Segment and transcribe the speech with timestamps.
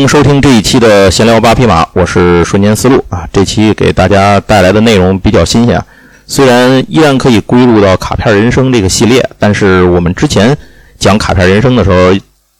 [0.00, 3.26] 迎收听这一期的闲聊八匹马，我是瞬间思路啊。
[3.32, 5.82] 这期给大家带来的内容比较新鲜，
[6.26, 10.56] 虽然依然可以归入到卡片人生这个系列，但是我们之前
[10.98, 12.12] 讲卡片人生的时候，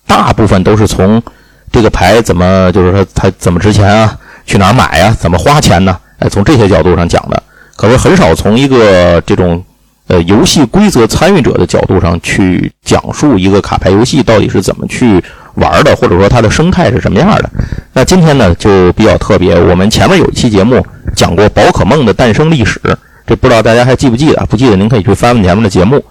[0.06, 1.22] 大部分都是从
[1.70, 5.98] 这个牌怎么，就是说它怎么值钱啊，去哪儿买呀，怎么花钱呢？
[6.18, 7.42] 哎，从这些角度上讲的，
[7.76, 9.62] 可是很少从一个这种
[10.06, 15.22] 呃游戏规则参与者的角度上去讲述一个卡牌游戏到底是怎么去。
[15.56, 17.50] 玩的，或者说它的生态是什么样的？
[17.92, 19.58] 那今天呢就比较特别。
[19.58, 20.84] 我们前面有一期节目
[21.14, 22.80] 讲过宝可梦的诞生历史，
[23.26, 24.46] 这不知道大家还记不记得？
[24.46, 26.02] 不记得您可以去翻翻前面的节目。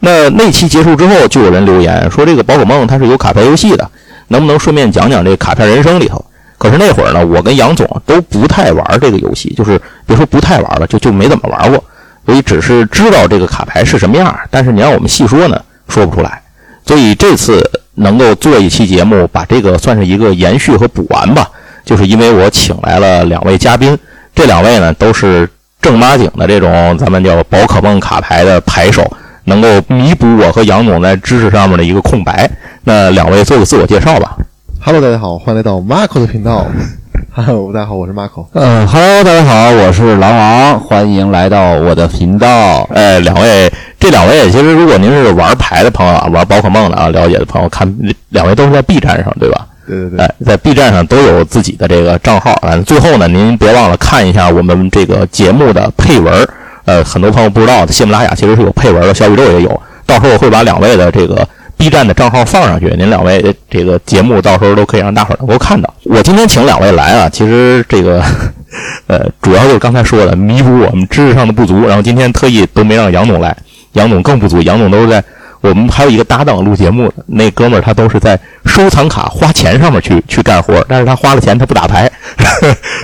[0.00, 3.90] 那那期结束之后，就有人留言说这个宝可梦它是有卡牌游戏的，
[4.28, 6.24] 能不能顺便讲讲这卡片人生里头？
[6.58, 11.82] 可是那会儿呢，我跟杨总都不太玩这个游戏，就是别说不太玩了，就就没怎么玩过，
[12.24, 14.32] 所以只是知道这个卡牌是什么样。
[14.48, 16.40] 但是你让我们细说呢，说不出来。
[16.86, 17.68] 所以这次。
[17.94, 21.46] 能够做一期节目，把这个算是一个延续和补完吧，
[21.84, 23.98] 就是因为我请来了两位嘉宾，
[24.34, 25.48] 这两位呢都是
[25.80, 29.04] 正八经的这种咱们叫宝可梦卡牌的牌手，
[29.44, 32.50] 能够弥补我和杨总在知识上面的一个空白。
[32.84, 34.36] 那两位做个自我介绍吧。
[34.80, 36.66] Hello，大家好，欢迎来到 Marco 的频道。
[37.34, 38.46] Hello，大家好，我是 Marco。
[38.52, 42.88] 嗯，Hello，大家好，我是狼王，欢迎来到我的频道。
[42.94, 43.70] 哎，两位。
[44.02, 47.88] 这两位其实，如果您是玩牌的朋友啊，玩宝可梦的啊，了解的朋友，看
[48.30, 49.64] 两位都是在 B 站上，对吧？
[49.86, 50.18] 对对对。
[50.18, 52.76] 哎，在 B 站上都有自己的这个账号啊。
[52.84, 56.48] 最后呢，您别忘了看一下我们这个节目的配文。
[56.84, 59.80] 呃，很多朋友不知道，喜马拉雅其实是有配文的，小宇宙也有。
[60.04, 61.46] 到时候我会把两位的这个
[61.76, 65.94] B 站的账号放上去，您两位这个节目到时候都可以让大伙能够看到。
[66.06, 68.20] 我今天请两位来啊，其实这个
[69.06, 73.56] 呃，主要就是刚才说的弥补我们知识上的不足，然后今天特意都没让杨总来。
[73.92, 75.22] 杨总更不足，杨总都是在
[75.60, 82.10] 我们还有一个搭档录节目的那哥们儿，他都是在收藏卡花钱上面去去干活，但是他花了钱他不打牌，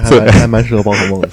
[0.09, 1.29] 对，还蛮适合宝可梦的，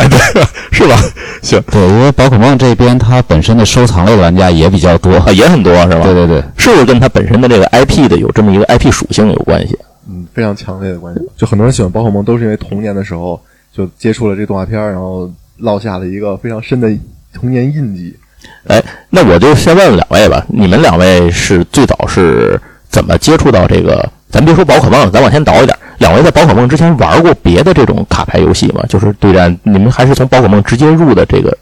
[0.71, 0.95] 是吧？
[1.41, 6.01] 行，对，因为宝可梦这边它本身的收藏类玩家也比较多，也很多，是吧？
[6.03, 9.75] 对对对，是不是跟它本身的这个 IP 的有这么一个 IP 属性有关系？
[10.07, 11.21] 嗯，非常强烈的关系。
[11.35, 13.41] 就很多人喜欢宝可梦，都是因为童年的时候
[13.75, 16.91] 就接触了这动画片，然后落下了一个非常深的
[17.33, 18.15] 童年印记。
[18.67, 20.45] 哎，那我就先问问两位吧。
[20.47, 24.07] 你们两位是最早是怎么接触到这个？
[24.29, 25.77] 咱别说宝可梦，咱往前倒一点。
[25.99, 28.83] 两位在宝可梦之前玩过别的这种卡牌游戏吗？
[28.89, 31.57] 就是对战，你们还是从宝可梦直接入的这个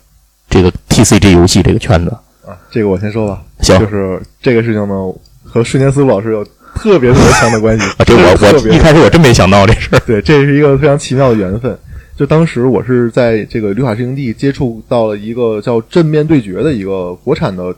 [0.49, 2.09] 这个 TCG 游戏这个圈子
[2.45, 2.57] 啊？
[2.71, 3.41] 这个我先说吧。
[3.59, 4.95] 行，就是这个事情呢，
[5.43, 6.43] 和瞬间思路老师有
[6.75, 8.03] 特别特别强的关系啊。
[8.05, 9.99] 这我我一开始我真没想到这事儿。
[10.07, 11.77] 对，这是一个非常奇妙的缘分。
[12.23, 17.75] 就当时我是在这个刘海石营地接触到了一个叫正面对决的一个国产的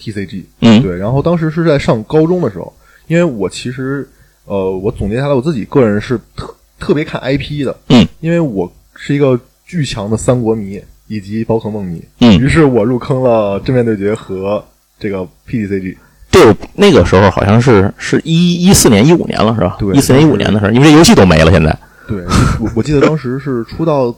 [0.00, 0.96] TCG，嗯，对。
[0.96, 2.72] 然后当时是在上高中的时候，
[3.08, 4.08] 因为我其实
[4.44, 9.36] 呃，我总结下来我自己个人是特特别看 IP 的，嗯，因为我是一个
[9.66, 14.64] 巨强的三国迷以及宝可梦迷，嗯，于是我入坑了正面对决和
[15.00, 15.96] 这个 PTCG。
[16.30, 19.76] 对，那个时候好像是是一一四年一五年了，是吧？
[19.80, 21.76] 对，一四年一五年的时候，因为这游戏都没了，现在。
[22.08, 22.24] 对，
[22.58, 24.12] 我我记得当时是出到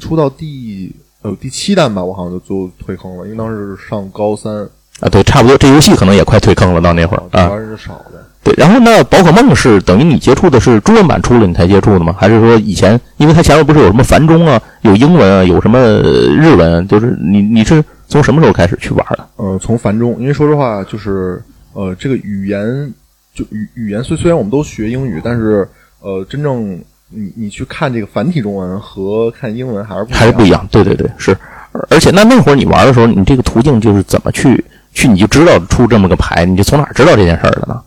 [0.00, 4.62] 出到第呃第七弹吧，我好像就就退坑了，因为当时上高三
[5.00, 8.24] 啊，对，差不多这游戏可能也快退坑了，到那会儿啊，玩的少的。
[8.44, 12.14] 对，然后那宝可梦是等于你接触的是中文版出了你才接触的吗？
[12.16, 19.28] 还是说以前因为它前面不是有什么繁中啊，有英文啊，有什么日文，就是你你是从什么时候开始去玩的？
[19.34, 21.42] 呃，从繁中，因为说实话，就是
[21.72, 22.92] 呃这个语言
[23.34, 25.68] 就语语言虽虽然我们都学英语，但是
[26.00, 26.80] 呃真正。
[27.14, 30.66] 你你去看这个繁体中文和看英文还是还是不一样？
[30.70, 31.36] 对对对，是。
[31.88, 34.62] 而且那那会儿你玩的时候，你这个途径就是怎么去
[34.92, 37.80] 去你就知道出这么个牌，你就从哪知道这件事儿的呢？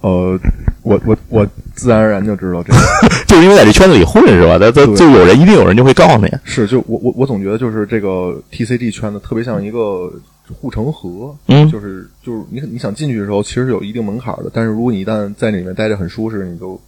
[0.00, 0.38] 呃，
[0.82, 2.78] 我我我自然而然就知道这个，
[3.26, 4.58] 就是因为在这圈子里混是吧？
[4.58, 6.32] 他他就有人一定有人就会告诉你。
[6.44, 10.12] 是，就我我我总觉得就是这个 TCG 圈子特别像一个
[10.60, 16.80] 护城河，嗯，就是就是你你想进去的时候其实有一定门槛的，但是如果你一旦在里面待着很舒适，你就。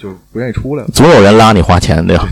[0.00, 2.26] 就不愿意出来了，总有人拉你花钱，对吧？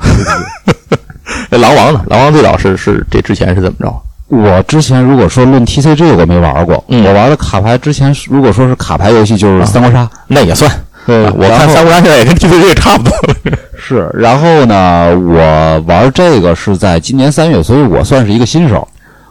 [1.51, 2.03] 那狼王呢？
[2.09, 4.03] 狼王最早是是这之前是怎么着？
[4.29, 6.83] 我之前如果说论 TCG，我没玩过。
[6.89, 10.71] 嗯，我玩的卡牌之前，如果说是卡牌游戏，就是三国杀，那也算。
[11.07, 13.13] 对，我看三国杀现在也跟 TCG 差不多。
[13.79, 18.87] 是，然后呢，我玩这个是在今年三月，所以我算是一个新手。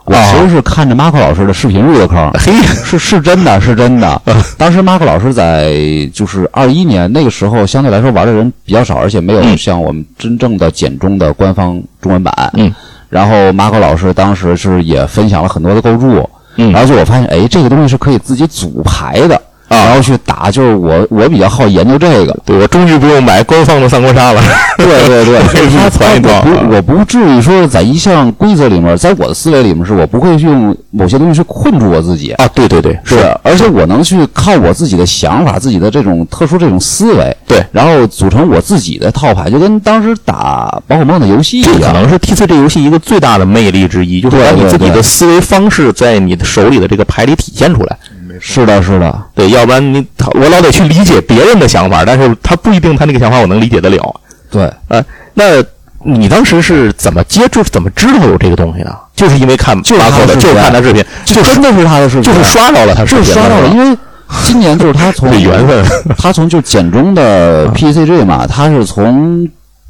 [0.07, 2.53] 我其实是看着马克老师的视频入的坑，嘿，
[2.85, 4.21] 是是真的是真的。
[4.57, 5.75] 当时马克老师在
[6.13, 12.33] 就是二一年那个时候，相对来说玩的人比较少，而且没有像我们真正的简中的官方中文版。
[12.53, 12.73] 嗯，
[13.09, 16.27] 然后马克老师当时是也分享了很多的构筑。
[16.55, 19.39] 嗯，然后就我发现，哎，这个东西是可以自己组牌的。
[19.67, 22.37] 啊然后去打，就是我我比较好研究这个。
[22.45, 24.41] 对我终于不用买官方的三国杀了。
[24.77, 32.31] 对对对， 就是他不我不至于说在一项规则里面，在我的思维里面是我不会用某些东西去困住我自己。
[32.33, 41.93] 啊，对对对，是，而且我能去靠我自己的想法、自己的这种特殊这种思维，对然后组成我自己的套牌，就跟当时打宝可梦的游戏这可一样。
[41.93, 47.97] 能是 T C 这游戏一个最大的魅力之一，就是把你自己的思维方式在你的手里的这个牌里体现出来。
[48.39, 54.21] 是的，是的，对，要不然你我老得去理解别人的想法，但是他不一定他那个想法我能理解得了。
[54.49, 54.71] 对。
[54.87, 55.03] 呃，
[55.33, 55.63] 那
[56.03, 58.97] 你当时是怎么接触、怎么知道有这个东西的？
[59.15, 63.97] 就是因为看就是的，就是他的视频看他视频，就真的是他的视频，就是刷到了他视频，就是刷到了，因为
[64.43, 65.83] 今年就是他从这缘分。
[66.17, 69.47] 他从就简中的 PCG 嘛，他是从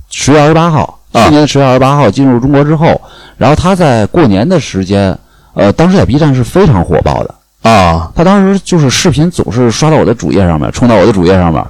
[0.10, 3.00] 十月二十八号，啊去年十月二十八号进入中国之后，
[3.38, 5.18] 然后他在过年的时间，
[5.54, 7.36] 呃，当时在 B 站是非常火爆的。
[7.64, 11.64] 啊，他当时就是视频总是刷到我的主页上面，冲到我的主页上面，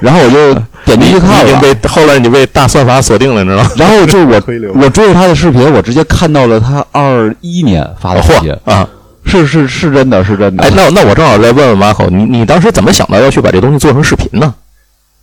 [0.00, 0.54] 然后我就
[0.84, 1.50] 点进去看了。
[1.50, 3.70] 已经被后来你被大算法锁定了，你知道吗？
[3.76, 4.42] 然后就我
[4.80, 8.88] 我追着他的视频，我直接看到了他二一年发的视频，啊！
[9.26, 10.62] 是是是真的是真的。
[10.64, 14.54] 哎，那那我正好再问问马口，你你当时怎么想到要去把这东西做成视频呢？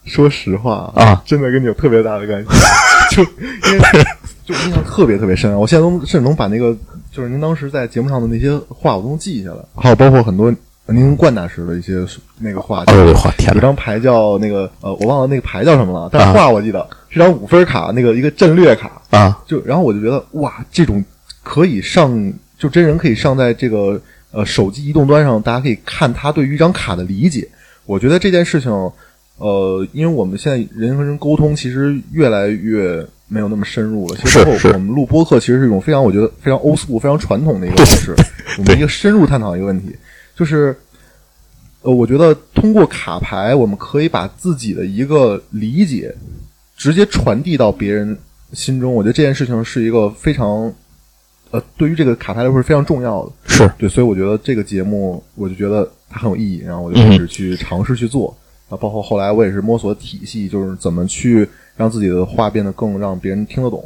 [0.05, 2.47] 说实话啊，真的跟你有特别大的关系，
[3.15, 4.05] 就因为
[4.51, 5.57] 就印象特别特别深啊！
[5.57, 6.75] 我现在都甚至能把那个
[7.11, 10.53] 就是您当时在节目上的那些话我都能记下来，还有包括很多
[10.87, 12.05] 您冠大师的一些
[12.39, 13.53] 那个话，哎呦我天哪！
[13.53, 21.03] 有张牌叫那个呃，我忘了那个牌叫什么了，但啊是画我记得是张五分卡，那个一个战略卡，啊，就然后我就觉得哇，这种
[21.43, 24.01] 可以上就真人可以上在这个
[24.31, 27.47] 呃手机移动端上，大家可以看他对于一张卡的理解。
[27.85, 28.71] 我觉得这件事情，
[29.37, 34.17] 呃，因为我们现在人和人沟通其实越来越没有那么深入了。
[34.17, 38.13] 其实包括是是我们录播客其实是一种非常我觉得非常 old school、非常传统的一个方式。
[38.57, 39.95] 我们一个深入探讨一个问题，
[40.35, 40.75] 就是
[41.81, 46.13] 呃，我觉得通过卡牌，我们可以把自己的一个理解
[46.75, 48.17] 直接传递到别人
[48.51, 48.93] 心中。
[48.93, 50.71] 我觉得这件事情是一个非常
[51.51, 53.31] 呃，对于这个卡牌来说是非常重要的。
[53.47, 58.37] 是对，所以我觉得这个节目，我就觉得它很有意义，然后我就嗯开始去尝试去做。
[58.71, 63.83] 啊，包括后来我也是摸索体系，就是怎么去让自己的话变得更让别人听得懂，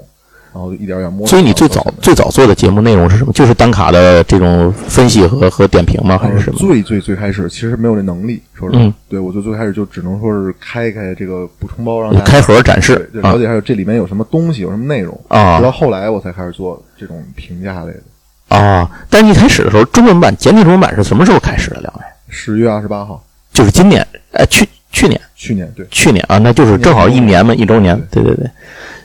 [0.53, 1.27] 然后就一点点摸索。
[1.27, 3.33] 所以你最早最早做的节目内容是什么？
[3.33, 6.19] 就是单卡的这种分析和和点评吗？
[6.19, 6.59] 还是什么？
[6.59, 15.19] 最最最开始其实没有这能力，说实话，嗯对我就最开始就只能说是开开这个补充包，让大家开盒展示了解一下这里面有什么东西，有什么内容。
[15.29, 18.01] 啊直到后来我才开始做这种评价类的。
[18.47, 18.87] 啊！
[19.09, 21.81] 但是一开始的时候，中文版简体中文版是什么时候开始的？
[21.81, 23.21] 两位十月二十八号，
[23.55, 27.99] 就是今年，呃，去去年去年对，去年啊，那就是正好一年嘛，一周年。
[28.11, 28.45] 对对对，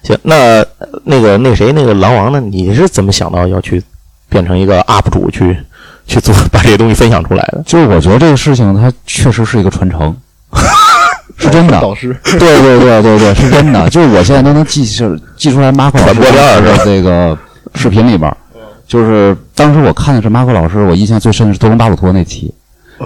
[0.03, 2.41] 行，那呃那个那谁那个狼王呢？
[2.41, 3.83] 你是怎么想到要去
[4.29, 5.57] 变成一个 UP 主去
[6.07, 7.63] 去做把这些东西分享出来的？
[7.65, 10.15] 就是我觉得这个事情它确实是一个传承，
[11.39, 11.81] 是真的。
[11.81, 13.89] 导师对对对对对， 是真的。
[13.89, 17.39] 就是我现在都能记是记出来马可老师传播链儿是吧的这个
[17.77, 18.37] 视频里边儿，
[18.89, 22.53] 就是当时我看的是马可老师，我印象最深的是多伦巴鲁托那期。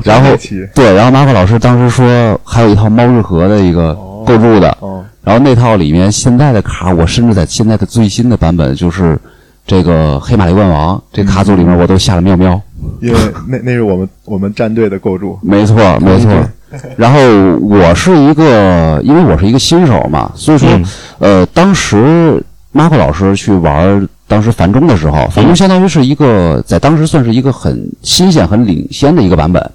[0.02, 0.30] 然后
[0.74, 3.94] 对，然后马可老师当时说还有一套猫日和的一个
[4.26, 9.18] 构筑的，哦，然后那套里面现在的卡，我甚至在现在的最新的版本就是
[9.66, 12.60] 这个黑马雷冠王这卡组里面，我都下了喵喵。
[13.00, 16.30] 因为那那是我们我们战队的构筑，没错，没错。
[16.98, 17.18] 然后
[17.60, 20.84] 我是一个，因为我是一个新手嘛，所以说，嗯
[21.20, 29.70] 呃，当时马可老师去玩当时繁中的时候，繁中相当于是一个在当时算是一个很新鲜、很领先的一个版本，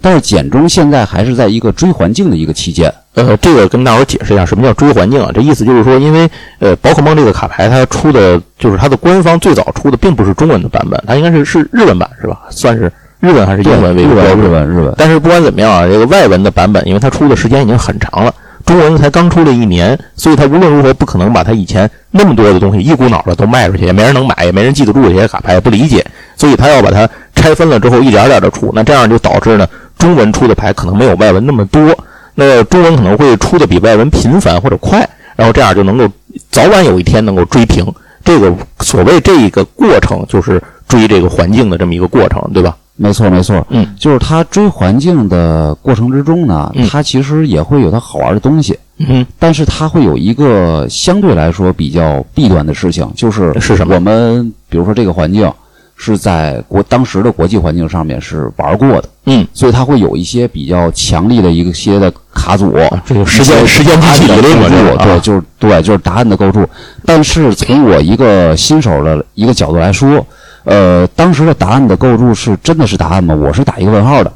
[0.00, 2.92] 但是简中现在还是在一个追环境的一个期间。
[3.14, 5.30] 呃，这个跟大伙解释一下，什么叫追环境啊？
[5.34, 12.42] 这意思就是说，因为呃，宝可梦这个卡牌它出的就是它的官方最早出的并不是中文的版本，它应该是是日文版是吧？
[12.50, 14.94] 算是日文还是英文为日文、日文、日文。
[14.96, 18.32] 但是不管怎么样啊，这个外文的版本，因为它出的时间已经很长了，
[18.68, 26.04] 中文才刚出了一年，所以他无论如何不可能把他以前那么多的东西一股脑的都卖出去，也没人能买，也没人记得住这些卡牌，也不理解，
[26.36, 31.96] 所以他要把它拆分了之后一点点的出，那这样就导致呢，中文出的牌可能没有外文那么多，
[32.34, 36.06] 那中文可能会出的比外文频繁或者快，然后这样就能够
[36.50, 37.86] 早晚有一天能够追平。
[38.22, 42.76] 这个所谓这一个过程，就是追这个环境的这么一个过程，对吧？
[43.00, 48.78] 没错，没错，嗯，就是它追环境的过程之中呢嗯，它其实也会有它好玩的东西。
[49.00, 53.94] 嗯但是它会有一个相对来说比较弊端的事情，就是是什么？
[53.94, 55.48] 我们比如说这个环境
[55.94, 62.72] 是在国当时的国际环境上面是玩过的，嗯，所以它会有一些比较强力的一些的卡组，
[63.06, 66.68] 这个时间时间机器理论嘛，这个啊构筑对，就是对，就是答案的构筑。
[67.04, 70.26] 但是从我一个新手的一个角度来说，
[70.68, 73.34] 呃，当时的答案的构筑是真的是答案吗？
[73.34, 74.30] 我是打一个问号的。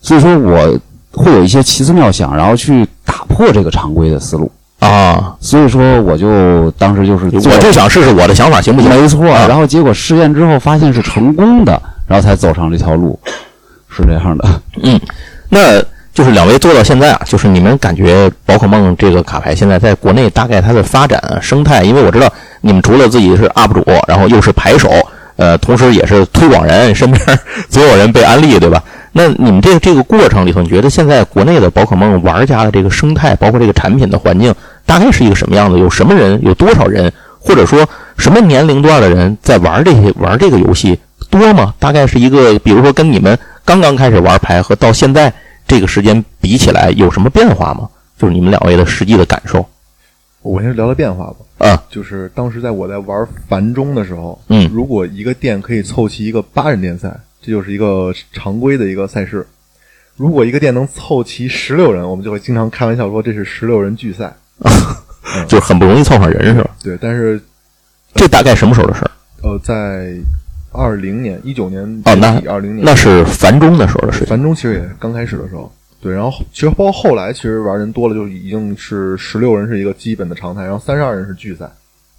[0.00, 0.78] 所以说我
[1.12, 4.50] 会有一些奇思妙想，然后去打破这个常规的思路。
[4.80, 8.90] 啊，所以说，我就当时就是我就想试试我的想法行不行？
[8.90, 13.18] 没错，啊然后结果试验之后发现是成功的，然后才走上这条路，
[13.88, 14.60] 是这样的。
[14.82, 15.00] 嗯
[15.48, 15.80] 那
[16.12, 24.90] 就是两位做到现在啊，就是你们感觉宝可梦这个卡牌现在在国内大概它的发展啊生态，因为我知道你们除了自己是 UP 主，然后又是牌手，
[25.38, 27.20] 呃，同时也是推广人，身边
[27.70, 28.82] 总有人被安利，对吧？
[29.12, 34.54] 那你们这个这个过程里头，你觉得现在国内的宝可梦玩家的这个生态，包括这个产品的环境，
[34.84, 35.78] 大概是一个什么样子？
[35.78, 36.38] 有什么人？
[36.44, 37.10] 有多少人？
[37.40, 40.98] 或者说什么年龄段的人在玩这些玩这个游戏
[41.30, 41.72] 多吗？
[41.78, 45.32] 大概是一个，比如说跟你们刚刚开始玩牌和到现在
[45.66, 47.88] 这个时间比起来，有什么变化吗？
[48.20, 49.64] 就是你们两位的实际的感受
[50.42, 51.66] 我先聊聊变化吧。
[51.66, 59.46] 啊，就是当时在我在玩繁中的时候，嗯如果一个店可以凑齐一个八人联赛，这就是一个常规的一个赛事。
[60.16, 64.32] 如果一个店能凑齐十六人，我们就会经常开玩笑说这是十六人聚赛。
[65.46, 66.70] 就是很不容易凑上人是吧？
[66.82, 67.40] 对，但是
[68.14, 69.10] 这大概什么时候的事儿？
[69.42, 70.16] 呃，在
[70.72, 74.28] 二零年、一九年哦那二零年那是繁中的时候的事情。
[74.28, 81.68] 繁中其实也刚开始的时候，对，然后其实包括后来，其实玩人多了，就已经是十六人是一个基本的常态，然后三十二人是聚赛，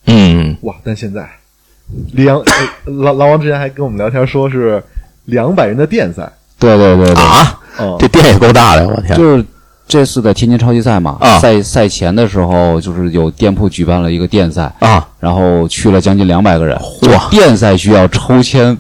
[0.06, 0.76] 嗯，哇！
[0.84, 1.30] 但现在，
[2.12, 2.44] 两呃
[2.86, 4.84] 狼狼王之前还跟我们聊天说是
[5.26, 9.18] 两百人的电赛，对对对对，啊，嗯，这店也够大的，我天！
[9.18, 9.46] 就是
[9.88, 16.78] 这次的天津超级赛嘛，啊赛赛前的时候，就是有店铺举办了一个电赛，啊，然后去了将近两百个人。
[17.12, 18.78] 哇电赛需要抽签，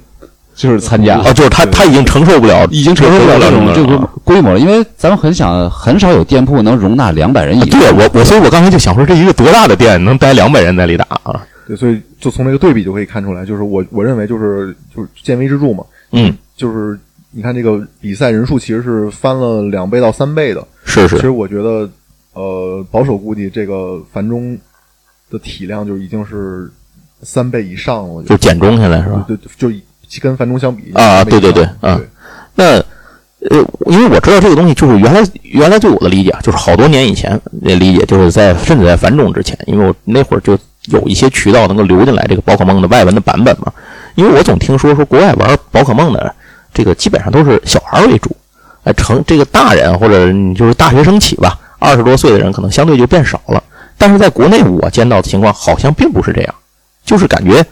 [0.59, 1.15] 就是参加。
[1.19, 7.79] 啊，就是他他已经承受不了，已经承受不了这种这个个规模了，因为咱们很想很少有店铺能容纳两百人以上。
[7.79, 11.41] 对我我，所以我刚才就想说，这一个多大的店能待两百人在里打啊？
[11.65, 16.99] 对，所以就从那个对比就可以看出来，就是我我认为就是就是见微知著嘛，嗯，就是
[17.31, 21.89] 你看这个比赛人数其实是翻了两倍到三倍的，是是，其实我觉得
[22.33, 24.57] 呃保守估计这个繁中
[25.29, 26.69] 的体量就已经是
[27.21, 29.23] 三倍以上了，就减中现在是吧？
[29.27, 29.79] 对，对就以
[30.19, 31.99] 跟繁中相比啊对对对啊
[32.55, 32.83] 那
[33.49, 43.71] 呃，因为我知道这个东西，就是原来原来对我的理解啊，就是好多年以前的理解，就是在甚至在繁中之前，因为我那会儿就有一些渠道能够流进来这个宝可梦的外文的版本嘛。
[44.15, 46.35] 因为我总听说说国外玩宝可梦的
[46.73, 48.35] 这个基本上都是小孩为主，
[48.83, 53.63] 哎，成这个大人或者你就是大学生起吧，二十多岁的人可能相对就变少了。
[53.97, 56.53] 但是在国内我见到的情况好像并不是这样，
[57.05, 57.65] 就是感觉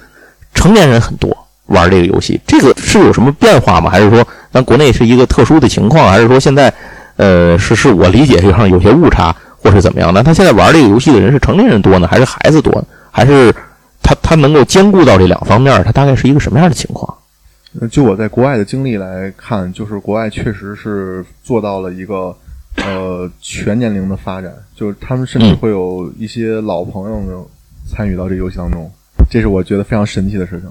[0.53, 1.36] 成年人很多
[1.68, 3.90] 玩这个游戏，这个是有什么变化吗？
[3.90, 6.10] 还是说咱国内是一个特殊的情况？
[6.10, 6.74] 还是说现在
[7.16, 10.24] 呃是是我理解上有些误差，或是怎么样那？
[10.24, 12.84] 他现在玩这个游戏的人是成年人多呢，还是孩子多？
[13.12, 13.54] 还是
[14.02, 15.84] 他他能够兼顾到这两方面？
[15.84, 17.14] 他大概是一个什么样的情况？
[17.92, 22.36] 就我在国外的经历来看，就是国外确实是做到了一个
[22.78, 27.48] 呃全年龄的发展，就是他们甚至会有一些老朋友
[27.88, 28.90] 参与到这游戏当中，
[29.30, 30.70] 这是我觉得非常神奇的事情。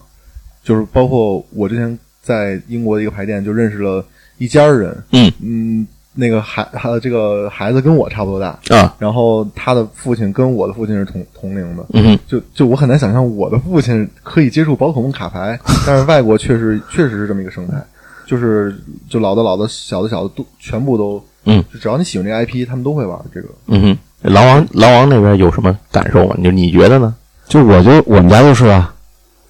[0.67, 4.05] 就是包括我之前在英国的一个牌店就认识了
[4.37, 15.57] 一家人，嗯嗯，那个孩他这个孩子跟我差不多大，啊，然后他的父亲跟我的父亲是同同龄的，嗯哼，就就我很难想象我的父亲可以接触宝可梦卡牌，
[15.87, 17.81] 但是外国确实确实是这么一个生态，
[18.27, 18.75] 就是
[19.09, 23.49] 就老的老的小的小的都全部都，嗯，就只要你喜欢这个 IP，他们都会玩这个。
[23.69, 23.99] 嗯哼，
[24.33, 26.37] 狼王狼王那边有什么感受吗？
[26.43, 27.15] 就你觉得呢？
[27.47, 28.93] 就我就我们家就是啊，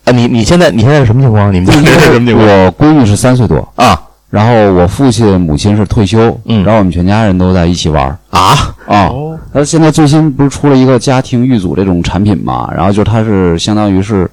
[0.06, 1.52] 啊，你你现在你现在是什么情况？
[1.52, 2.46] 你们家是什么情况？
[2.46, 9.06] 我闺女是三岁多，啊然后我父亲母亲是退休，嗯然后我们全家人都在一起玩啊，啊。
[9.08, 12.68] 哦，那现在最新不是出了一个家庭预组这种产品嘛？
[12.74, 14.28] 然后就它是相当于是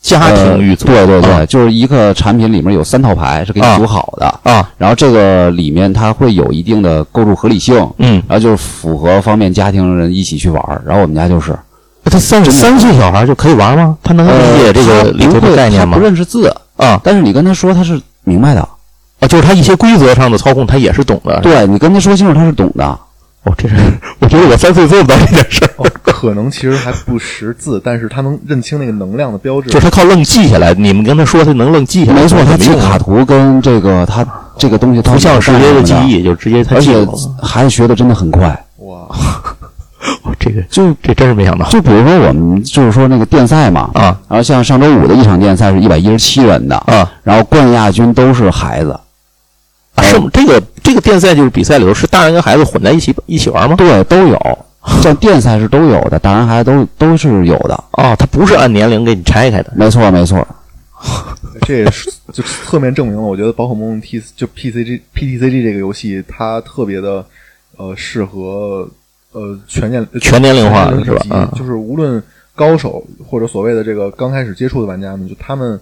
[0.00, 10.82] 家庭预组，呃对对对，啊就是一个产品里面有三套牌是给你啊组好的，啊，然后这个里面它会有一定的构筑合理性，嗯，然后就是符合方便家庭人一起去玩。
[10.86, 11.54] 然后我们家就是
[12.10, 13.96] 他三十三岁小孩就可以玩吗？
[14.02, 16.04] 他能理解这个里头的概念吗呃不？
[16.04, 18.60] 认识字，啊但是你跟他说他是明白的，
[19.20, 21.40] 啊，就是他一些规则上的操控，他也是懂的。
[21.40, 22.98] 对你跟他说清楚他是懂的。
[23.44, 23.74] 哦，这是
[24.20, 29.80] 我觉得我三岁做不到这件事儿，哦，可能其实还不识字，但是他能认清那个能量的标志就。
[29.80, 30.72] 是他靠愣记下来。
[30.74, 32.22] 你们跟他说，他能愣记下来。
[32.22, 34.24] 没错，他记卡图跟这个他
[34.56, 37.04] 这个东西图像识别的记，忆，就直接他而且。
[37.42, 38.64] 孩子学的真的很快。
[38.76, 39.08] 哇，
[40.24, 48.90] 哦这个就这真是没想到就比如说我们就是说那个电赛嘛，啊然后像上周五的一场电赛是一百一十七人的，啊然后冠亚军都是孩子，
[49.94, 50.02] 啊！
[50.02, 53.76] 是吗这个这个电赛就是比赛里头是大人跟孩子混在一起一起玩吗？
[53.76, 54.58] 对，都有。
[55.00, 57.74] 像电赛是都有的，大人孩子都都是有的。
[57.92, 59.72] 哦，它不是按年龄给你拆开的。
[59.76, 60.44] 没错，没错。
[61.62, 67.24] 这也是就侧面证明了，我觉得宝可梦 T 就 PCG PTCG 这个游戏，它特别的
[67.76, 68.88] 呃适合
[69.32, 72.22] 呃全年全年龄化的是吧就是无论
[72.54, 75.80] 高手或者所谓的这个刚开始接触的玩家们，就他们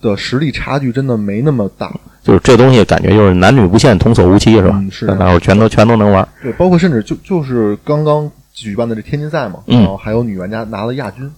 [0.00, 1.92] 的实力差距真的没那么大。
[2.22, 4.70] 就是这东西感觉就是男女不限，童叟无欺是吧？
[4.74, 6.26] 嗯是的大伙儿全都全都能玩。
[6.42, 11.30] 对，包括甚至就就是刚刚举办的这天津赛嘛，嗯然后还有女玩家拿了亚军。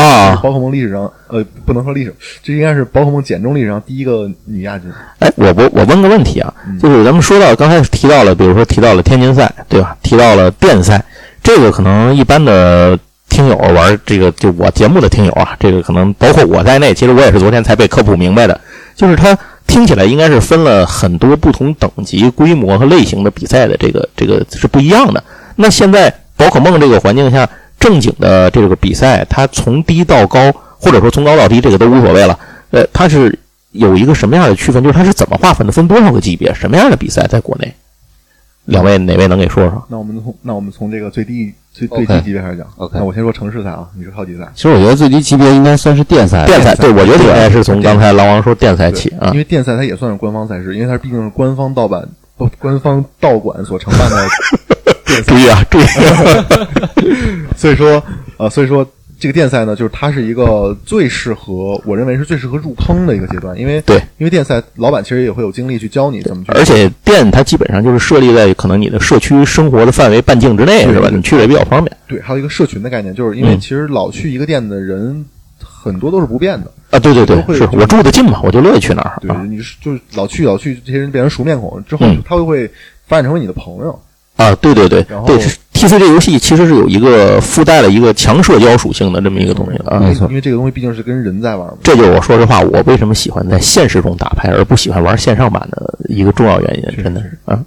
[0.00, 4.90] 啊，宝可梦历史上，呃，不能说历史，这应该是宝可梦简中历史上第一个女亚军。
[5.18, 9.94] 哎，我我我问个问题啊，就是咱们说到刚才提到了，比如说提到了天津赛，对吧？
[10.02, 11.04] 提到了电赛，
[11.42, 18.58] 这个可能一般的听友玩这个，就我节目的听友啊，这个可能包括我在内，其实我也是昨天才被科普明白的，
[18.96, 25.22] 就是它听起来应该是分了很多不同等级、规模和类型的比赛的，这个这个是不一样的。
[25.56, 27.46] 那现在宝可梦这个环境下，
[27.80, 30.38] 正经的这个比赛，它从低到高，
[30.78, 32.38] 或者说从高到低，这个都无所谓了。
[32.70, 33.36] 呃，它是
[33.72, 34.80] 有一个什么样的区分？
[34.84, 35.72] 就是它是怎么划分的？
[35.72, 36.54] 分多少个级别？
[36.54, 37.74] 什么样的比赛在国内？
[38.66, 39.84] 两位哪位能给说说？
[39.88, 42.66] 那我们从那我们从这个最低最最低级别开始讲。
[42.76, 44.46] OK 那我先说城市赛啊，你说超级赛。
[44.54, 49.38] 其实我觉得最低级别应该算是电赛，电赛，对我觉得应该是从刚才狼王说电赛起啊因。
[49.38, 52.06] 为电赛它也算是官方赛事，因为它毕竟是官方盗版、
[52.36, 54.28] 不官方道馆所承办的
[55.10, 57.44] 电赛注，意啊，注意！
[57.56, 58.02] 所以说
[58.36, 58.86] 呃，所以说
[59.18, 71.10] 这个电赛呢，就是它是一个最适合，我认为是最适合入坑的一个阶段，因为对，因为电赛老板其实也会有精力去教你怎么去，而且店它基本上就是设立在可能你的社区生活的范围半径之内，是吧？
[71.12, 75.24] 你去的也比较方便对，还有一个社群的概念，就是因为嗯其实老去一个店的人
[75.58, 76.72] 很多都是不变的。
[76.90, 76.98] 啊。
[76.98, 82.70] 对对对，会是我住的近嘛，我就乐意去那儿对啊，你是就是老去老去，这些人变成熟面孔之后嗯，他会会
[83.06, 84.00] 发展成为你的朋友。
[84.40, 84.54] 啊！
[84.60, 85.38] 对对对对
[85.74, 90.00] ，TC 这游戏其实是有一个附带了一个强社交属性的这么一个东西的啊。
[90.00, 91.74] 没错因为这个东西毕竟是跟人在玩嘛。
[91.82, 97.58] 这就是我说实话，我为什么喜欢在现实中打牌，而不喜欢玩线上版的一个重要原因，真的是啊。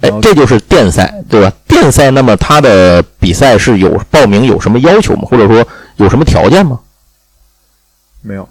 [0.00, 1.52] 哎，这就是电赛，对吧？
[1.66, 5.22] 电赛，那么它的比赛是有报名有什么要求吗？
[5.30, 6.78] 或者说有什么条件吗？
[8.22, 8.48] 没有，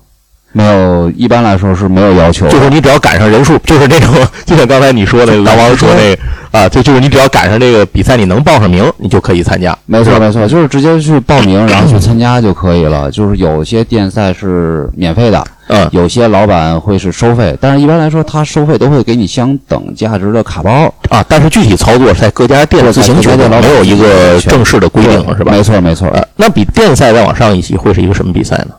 [0.58, 2.48] 没有，一般来说是没有要求。
[2.48, 4.15] 就是你只要赶上人数， 就是那种，
[4.46, 6.22] 就像刚才你说的，老王说那个
[6.58, 9.78] 啊，就就是你只要赶上这个比赛，你能报上名，你就可以参加。
[9.86, 13.12] 没错，没错，就是直接去报名， 然后去参加就可以了。
[13.12, 20.94] 就是有些电赛是免费的，嗯有些老板会是收费，但是一般来说，他收费都会给你相等价值的卡包。
[21.10, 25.52] 啊，但是具体操作在各家店自行决定，没有一个正式的规定，是吧？
[25.52, 26.08] 没错，没错。
[26.13, 28.70] 呃，那比电赛再往上一级会是一个什么比赛呢？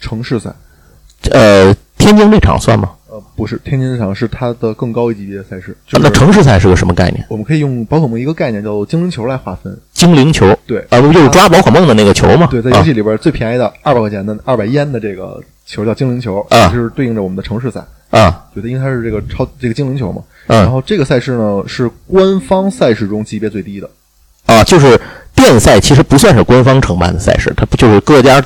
[0.00, 0.50] 城市赛，
[1.30, 2.90] 呃，天津这场算吗？
[3.10, 5.76] 呃，不是天津这场是它的更高一级别的赛事。
[5.86, 7.24] 就啊那城市赛是个什么概念？
[7.28, 9.76] 我们可以用宝可梦一个概念叫做精灵球来划分。
[9.92, 12.46] 精灵球对啊，不就是抓宝可梦的那个球吗？
[12.50, 17.80] 对，在游戏里边最便宜的二百块钱的二百烟的这个球叫精灵球，啊就是对应着我们的城市赛。
[18.10, 20.22] 啊啊对的，因为它是这个超这个精灵球嘛。
[20.46, 23.90] 嗯然后这个赛事呢是官方赛事中级别最低的。
[24.46, 25.00] 啊，就是
[25.34, 28.44] 电赛其实不算是官方承办的赛事，它不就是各家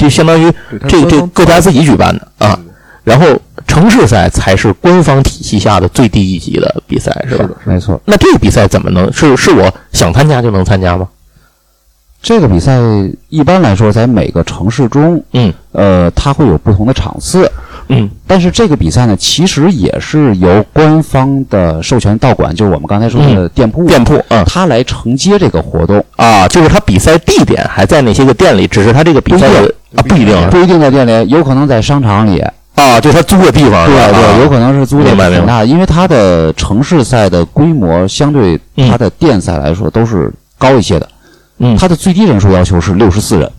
[0.00, 0.52] 就相当于
[0.88, 2.58] 这这各家自己举办的啊。
[3.02, 3.26] 然后
[3.66, 7.44] 城市赛才是官方体系下的最低一级的比赛，是吧？
[7.44, 11.08] 是的，没错，那这个比赛怎么能是是我想参加就能参加吗？
[12.22, 12.78] 这个比赛
[13.28, 15.52] 一般来说在每个城市中，嗯。
[15.72, 17.50] 呃，它会有不同的场次。
[17.88, 18.10] 嗯。
[18.26, 24.44] 但是这个比赛呢，其实也是由官方的授权道馆，就是我们刚才说的店铺，店铺嗯。
[24.44, 30.36] 它来承接这个活动，啊，就是他比赛地点还在那些个店里，只是他这个比赛啊不一定。
[30.36, 30.78] 啊不一定。
[30.80, 32.42] 在店里，有可能在商场里，
[32.74, 35.38] 啊，就是他租的地方对对，有可能是租的明白明白。
[35.38, 41.08] 挺大的，因为它的城市赛的规模相对它的店赛来说都是高一些的，
[41.60, 43.50] 嗯它的最低人数要求是六十四人，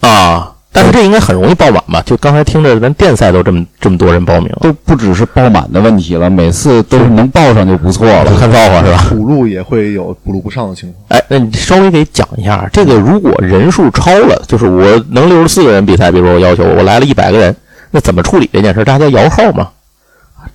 [0.00, 0.48] 啊。
[0.74, 2.02] 但是这应该很容易爆满吧？
[2.06, 8.24] 就刚才听着，咱电赛都这么这么多人报名，都不只是爆满的问题了，每次都是能报上就不错了。
[8.38, 9.04] 看造化是吧？
[9.10, 11.04] 补录也会有补录不上的情况。
[11.08, 17.54] 哎，那你稍微给讲一下，这个如果人数超了，就是我能六十四个人比赛，比如说我要求我来了一百个人，
[17.90, 18.82] 那怎么处理这件事？
[18.82, 19.68] 大家摇号吗？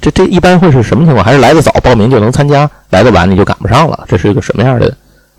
[0.02, 1.24] 这这一般会是什么情况？
[1.24, 4.04] 还是来的早报名就能参加，来的晚你就赶不上了？
[4.08, 4.92] 这是一个什么样的？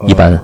[0.06, 0.40] 一般呃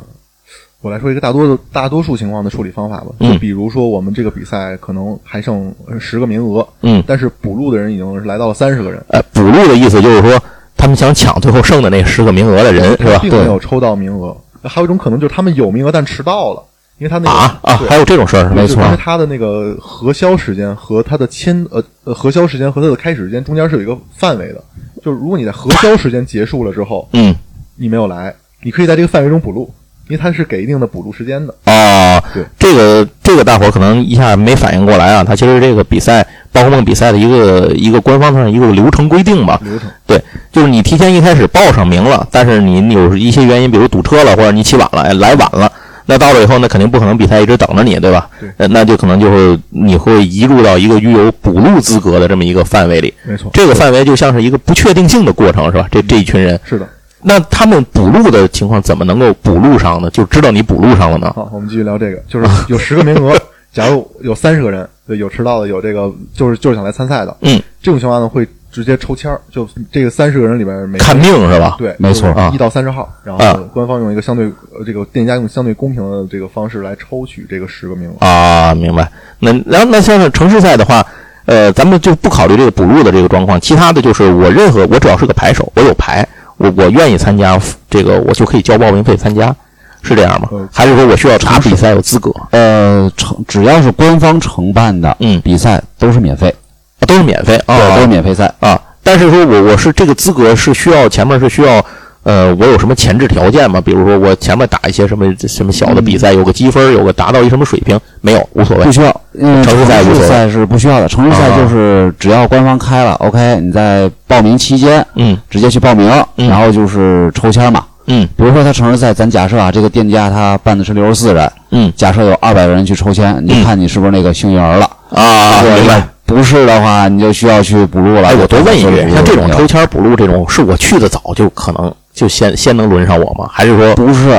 [0.84, 10.38] 我来说一个大多的大多数情况的处理方法吧，嗯就比如说我们这个比赛可能还剩十个名额，嗯，但是补录的人已经来到了三十个人，呃，补录的意思就是说，
[10.76, 13.18] 他们想抢最后剩的那十个名额的人，是吧？
[13.22, 14.36] 并没有抽到名额。
[14.62, 16.62] 还有一种可能就是他们有名额但迟到了，
[16.98, 18.50] 因为他那个啊啊，还有这种事儿？
[18.50, 24.62] 没错因为他的那个核销时间和他的签呃呃核销时间和他的开始时间中间是有一个范围的，
[25.02, 27.34] 就是如果你在核销时间结束了之后，嗯
[27.74, 29.72] 你没有来，你可以在这个范围中补录，
[30.08, 31.54] 因为它是给一定的补助时间的。
[31.64, 39.88] 啊，对，这个这个大伙儿可能一下没反应过来啊，他其实这个比赛宝可梦比赛的一个一个官方上一个流程规定吧，流程。
[40.06, 45.70] 对就是你提前一开始报上名了，但是你有一些原因，比如堵车了，或者你起晚了，哎来晚了，
[46.06, 48.28] 那到了以后，那肯定不可能比赛一直等着你，对吧？
[48.56, 55.88] 那就可能就是你会移入到一个具有补录资格的这么一个范围里，没错，这个范围就像是一个不确定性的过程，是吧？
[55.90, 56.86] 这这一群人，是的。
[57.26, 60.10] 那他们补录的情况怎么能够补录上呢？
[60.10, 61.32] 就知道你补录上了呢？
[61.34, 63.34] 好，我们继续聊这个，就是有十个名额，
[63.72, 71.76] 假如有三十个人，对，有迟到的，有这个就是就是想来参赛的，嗯，这种情况呢会直接抽签儿，就这个三十个人里边每个看命是吧？
[71.78, 78.26] 对，没错啊一到三十号，然啊后官方用一个相对呃这个店家用相对公平的这个方式来抽取这个十个名额。
[78.26, 79.10] 啊，明白。
[79.38, 81.02] 那然后那像是城市赛的话，
[81.46, 87.58] 呃，咱们就不考虑这个补录的这个状况，其他的就是我任何我只要是个牌手，我有牌，我我愿意参加
[87.90, 89.54] 这个，我就可以交报名费参加，
[90.02, 90.68] 是这样吗呃？
[90.72, 92.30] 还是说我需要查比赛有资格？
[92.50, 96.54] 呃，承只要是官方承办的嗯比赛都是免费，
[97.00, 98.52] 啊都是免费啊，对，都是免费赛。
[98.60, 98.80] 啊。
[99.02, 101.84] 但是说我我是这个资格是需要前面是需要。
[102.24, 103.80] 呃，我有什么前置条件吗？
[103.80, 108.90] 比如说我前面打一些什么什么小的比赛，有个积分，有个达到一什么水平，没有，无所谓不。
[108.90, 111.06] 需要，嗯，城市赛无所谓城市赛是不需要的。
[111.06, 117.84] 城市赛啊就是只要官方开了，OK，你在报名期间嗯直接去报名，嗯然后就是抽签嘛。
[118.06, 124.88] 嗯比如说他城市赛，咱假设啊，这个店家他办的是六十四人，嗯假设有二百个人去抽签，你看你是不是那个幸运儿了。
[125.10, 126.08] 啊，对明白。。
[126.26, 128.28] 不是的话，你就需要去补录了。
[128.28, 133.50] 哎，我多问一句，像这种抽抽签补录这种，是我去的早就可能就先先能轮上我吗？
[133.52, 134.30] 还是说不是，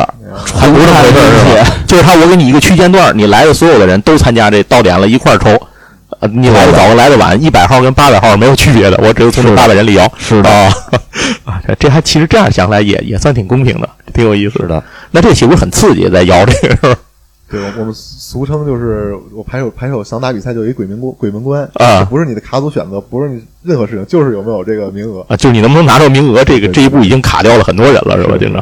[0.55, 1.75] 还不是回事儿是吧？
[1.85, 5.49] 就是他，我给你一个区间段，你来的所有的人都参加这到点了，一块儿抽。
[6.21, 10.09] 呃，你来的早跟来的晚，一百号跟八百号没有区别的，我只有从这八百人里摇。
[10.17, 10.71] 是的啊，
[11.43, 14.81] 啊， 这这还其实这样想来也也算挺公平的，挺有意思的。
[15.11, 16.07] 那这岂不是很刺激？
[16.09, 16.95] 在摇这个时候
[17.55, 25.25] 对，我我们俗称就是我排手排手想打比赛就有一鬼门关鬼门关啊不是你的卡组选择，不是你任何事情，就是有没有这个名额。
[25.29, 28.35] 啊，就是你能不能拿到名额，这个这一步已经卡掉了很多人了，是吧？
[28.37, 28.61] 经常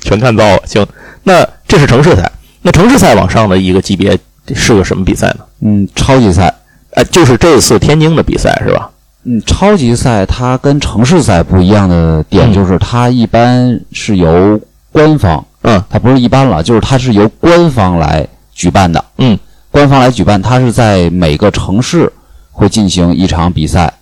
[0.00, 0.62] 全看到了。
[0.64, 0.86] 行，
[1.24, 4.18] 那这是城市赛，那城市赛往上的一个级别
[4.54, 5.44] 是个什么比赛呢？
[5.60, 6.54] 嗯，超级赛，
[6.92, 8.90] 呃，就是这次天津的比赛是吧？
[9.24, 14.58] 嗯，超级赛它跟城市赛不一样的点嗯就是它一般是由
[14.90, 15.82] 官方，嗯。
[15.88, 19.04] 它不是一般了，就是它是由官方来举办的。
[19.18, 19.38] 嗯，
[19.70, 22.12] 官方来举办，它是在每个城市
[22.50, 23.92] 会进行一场比赛，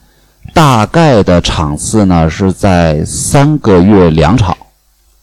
[0.54, 4.56] 大概的场次呢是在三个月两场，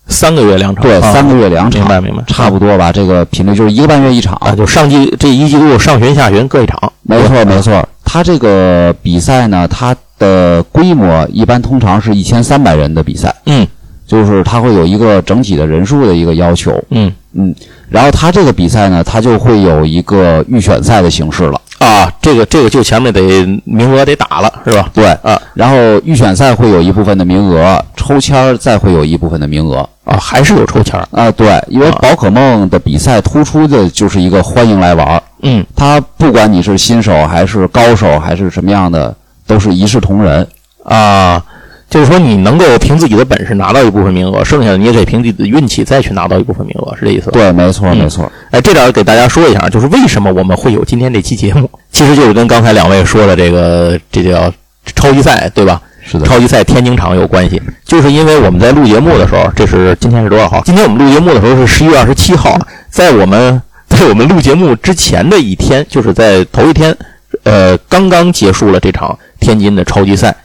[0.07, 2.91] 三个月两场，对，啊三个月两场，明白明白，差不多吧。
[2.91, 7.87] 这个频率就是一个半月一场，啊，就上季这一季度上旬下旬各一场，没错，没错。
[8.03, 13.67] 它这个比赛呢，它的规模一般通常是一千三百人的比赛，嗯
[14.07, 17.53] 就是它会有一个整体的人数的一个要求，嗯嗯。
[17.89, 23.21] 然后它这个比赛呢，它就会有一个预选赛的形式了，啊，这个这个就前面得
[23.63, 24.89] 名额得打了是吧？
[24.93, 25.39] 对啊。
[25.53, 29.87] 然后预选赛会有一部分的名额，抽签儿再会有一部分的名额。
[30.03, 39.15] 啊，还是有抽签儿，啊，对，因为啊宝可梦的比赛突出的就是一个欢迎来玩儿，嗯它不管你是新手还是高手还是什么样的，
[39.47, 40.47] 都是一视同仁。
[40.83, 41.43] 啊。
[41.89, 47.31] 就是说，你能够凭自己的本事拿到一部分名额，剩下的你也可以凭自己的运气再去拿到一部分名额，是这意思吧？
[47.33, 48.29] 对，没错，嗯没错。
[48.51, 54.51] 哎，这点儿给大家说一下，就是为什么我们会有今天这期节目，其实就是跟刚才两位说的这个，这叫
[54.95, 55.81] 超级赛，对吧？
[56.03, 60.61] 是的，超级赛天津场有关系，就是因为我们在录节目的时候，这是今天是多少号？
[60.65, 66.95] 今天我们录节目的时候是十一月二十七号，在我们 在我们录节目之前的一天，就是在头一天，
[67.43, 70.35] 呃，刚刚结束了这场天津的超级赛。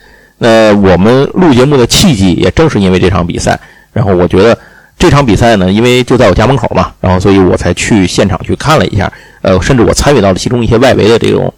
[0.43, 3.61] 那我们录节目的契机也正是因为这场比赛，
[3.93, 4.57] 然后我觉得
[4.99, 11.53] 这场比赛呢，因为就在我家门口嘛，然后所以我才去现场去看了一下，呃，甚至我参与到了其中一些外围的这种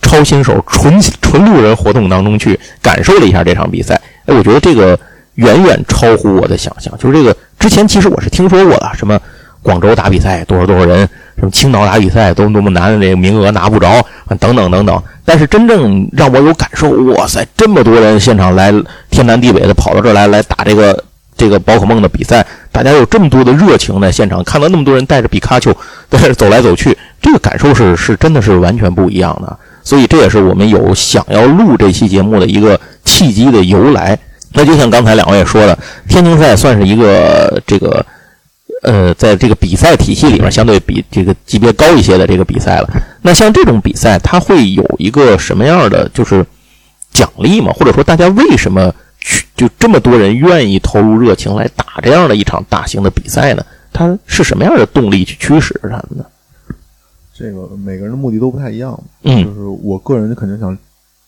[0.00, 4.00] 超新手纯纯路人活动当中去感受了一下这场比赛。
[4.24, 4.98] 哎，我觉得这个
[5.34, 6.90] 远远超乎我的想象。
[6.96, 9.20] 就是这个之前其实我是听说过的，什么
[9.62, 11.00] 广州打比赛多少多少人，
[11.38, 14.04] 什么青岛打比赛多么多么难，这个名额拿不着，
[14.38, 15.02] 等等等等。
[15.24, 18.72] 但是真正让我有感受，哇塞，这么多人现场来
[19.10, 21.04] 天南地北的跑到这儿来来打这个
[21.36, 25.72] 这个宝可梦的比赛，大家有这么多的热情在现场，看到那么多人带着皮卡丘
[26.08, 29.58] 在这走来走去，这个感受是是真的是完全不一样的。
[29.82, 34.18] 所以这也是我们有想要录这期节目的一个契机的由来。
[34.52, 38.04] 那就像刚才两位说的，天津赛算是一个这个
[38.86, 42.88] 呃，在这个比赛体系里面相对比这个级别高一些的这个比赛了。
[43.20, 46.46] 那像这种比赛，它会有一个什么样的就是
[47.10, 47.72] 奖励吗？
[47.72, 53.66] 或者说大家为什么去就这么多人愿意投入热情来打这样的一场大型的比赛呢？
[53.92, 56.24] 它是什么样的动力去驱使他们呢？
[57.34, 60.78] 这个每个人的目的都不太一样，嗯就嗯是我个人肯定想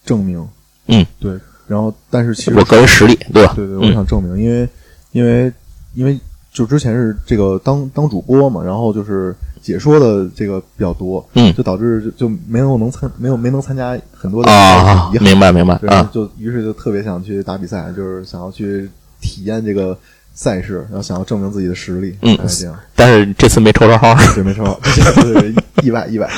[0.07, 0.47] 证明，
[0.87, 1.33] 嗯，对，
[1.67, 3.53] 然后但是其实我个人实力，对吧？
[3.57, 4.69] 对对，嗯我想证明，因为
[5.13, 5.53] 因为
[5.95, 6.19] 因为
[6.59, 18.91] 就之前是这个当当主播嘛，然后就是解说的这个比较多，嗯就导致就就没有能参没有没能参加很多的啊，遗憾，明白明白对，啊，就于是就特别想去打比赛，就是想要去
[19.21, 19.97] 体验这个
[20.35, 22.77] 赛事，然后想要证明自己的实力，嗯大概这样。
[22.97, 26.29] 但是这次没抽着号，对，没错， 对对对意外意外。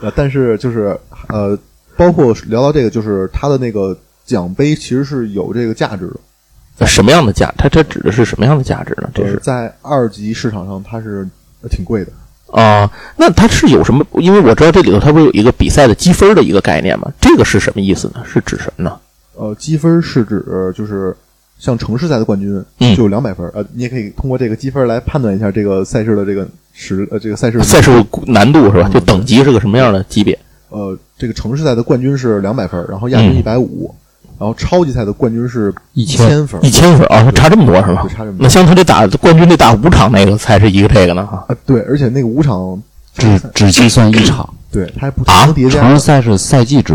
[0.00, 1.56] 呃，但是就是呃，
[1.96, 6.16] 包括聊到这个，就是他的那个奖杯其实是有这个价值的。
[6.86, 7.52] 什么样的价？
[7.56, 9.08] 它它指的是什么样的价值呢？
[9.14, 11.28] 这呃是在二级市场上，它是
[11.62, 12.12] 呃挺贵的。
[12.52, 14.06] 啊，那它是有什么？
[14.14, 17.12] 因为我知道这里头它不是有一个比赛的积分的一个概念吗？
[17.20, 18.22] 这个是什么意思呢？
[18.24, 18.98] 是指什么呢？
[19.36, 20.42] 呃，积分是指
[20.74, 21.14] 就是
[21.58, 27.90] 像城市赛的冠军嗯就有两百分，呃，你也可以通过这个积分来判断一下这个赛事的这个时呃这个赛事赛事
[28.26, 28.88] 难度是吧？
[28.88, 30.38] 嗯就等级是个什么样的级别？
[30.70, 33.94] 呃这个城市赛的冠军是两百分，然后亚军嗯一百五，
[34.38, 38.06] 然后超级赛的冠军是一千千分一千分啊，它差这么多是吧？
[38.08, 38.40] 差这么多。
[38.40, 41.44] 那像他这打冠军这打五场那个才是一个这个呢哈。
[41.48, 42.80] 啊，对，而且那个五场
[43.14, 45.44] 只只计算一场， 对，他还不啊？
[45.46, 45.80] 能叠加。
[45.80, 46.94] 城市赛是赛季制，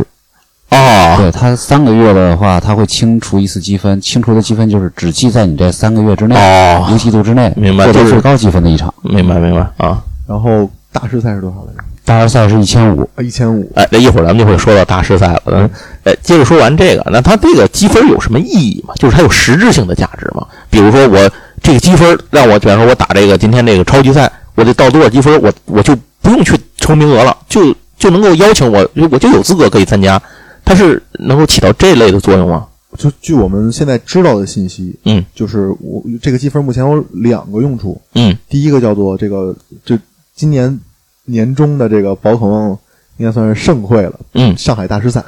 [0.69, 6.88] 哦，对他三个月的话，他会清除一次积分，清除的积分就是只记在你这三个月之内，哦。
[6.91, 8.93] 游戏度之内，获得明白就是最高积分的一场。
[9.01, 10.01] 明白明白啊。
[10.25, 11.84] 然后大师赛是多少来着？
[12.06, 13.69] 大师赛是一千五，啊，一千五。
[13.75, 15.41] 哎，那一会儿咱们就会说到大师赛了。
[15.47, 15.69] 嗯，
[16.03, 18.93] 哎，接着说完这个，那它这个积分有什么意义吗？
[18.95, 20.45] 就是它有实质性的价值吗？
[20.69, 30.21] 比如说我这个积分让我，比方说我打这个今天这个超级赛，我得到多少积分，我我就不用去抽名额了，就就能够邀请我，我就有资格可以参加。
[30.65, 32.67] 它是能够起到这类的作用吗？
[32.97, 37.99] 就据我们现在知道的信息，嗯，就是我这个积分目前有两个用处。
[38.13, 39.97] 嗯，第一个叫做这个，这
[40.35, 40.79] 今年
[41.25, 42.77] 年中的这个宝可梦
[43.17, 45.23] 应该算是盛会了，嗯上海大师赛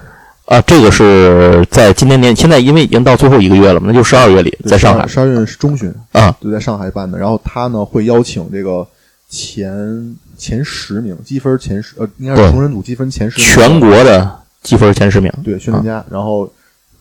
[0.45, 7.17] 啊，这个是在今年年，现在因为已经到最后一个月了嘛，那就十二月里在上海十二月中旬啊，就在上海办的。
[7.17, 8.87] 然后他呢会邀请这个
[9.29, 15.31] 前前十名积分前十，呃，应该是对同人组积分前十名全国的积分前十名。
[15.43, 16.51] 对训练家，然后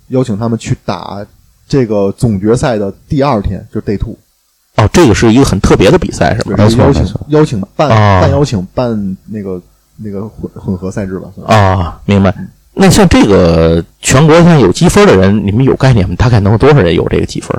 [0.08, 1.26] 邀请他们去打
[1.68, 4.16] 这个总决赛的第二天，就是 Day Two。
[4.84, 6.64] 哦，这个是一个很特别的比赛，是，吧？
[6.64, 9.60] 邀请邀请办啊办邀请办那个
[9.96, 12.34] 那个混混合赛制吧，啊，明白。
[12.74, 16.14] 那像这个全国像有积分的人，你们有概念吗？
[16.18, 17.56] 大概能有多少人有这个积分？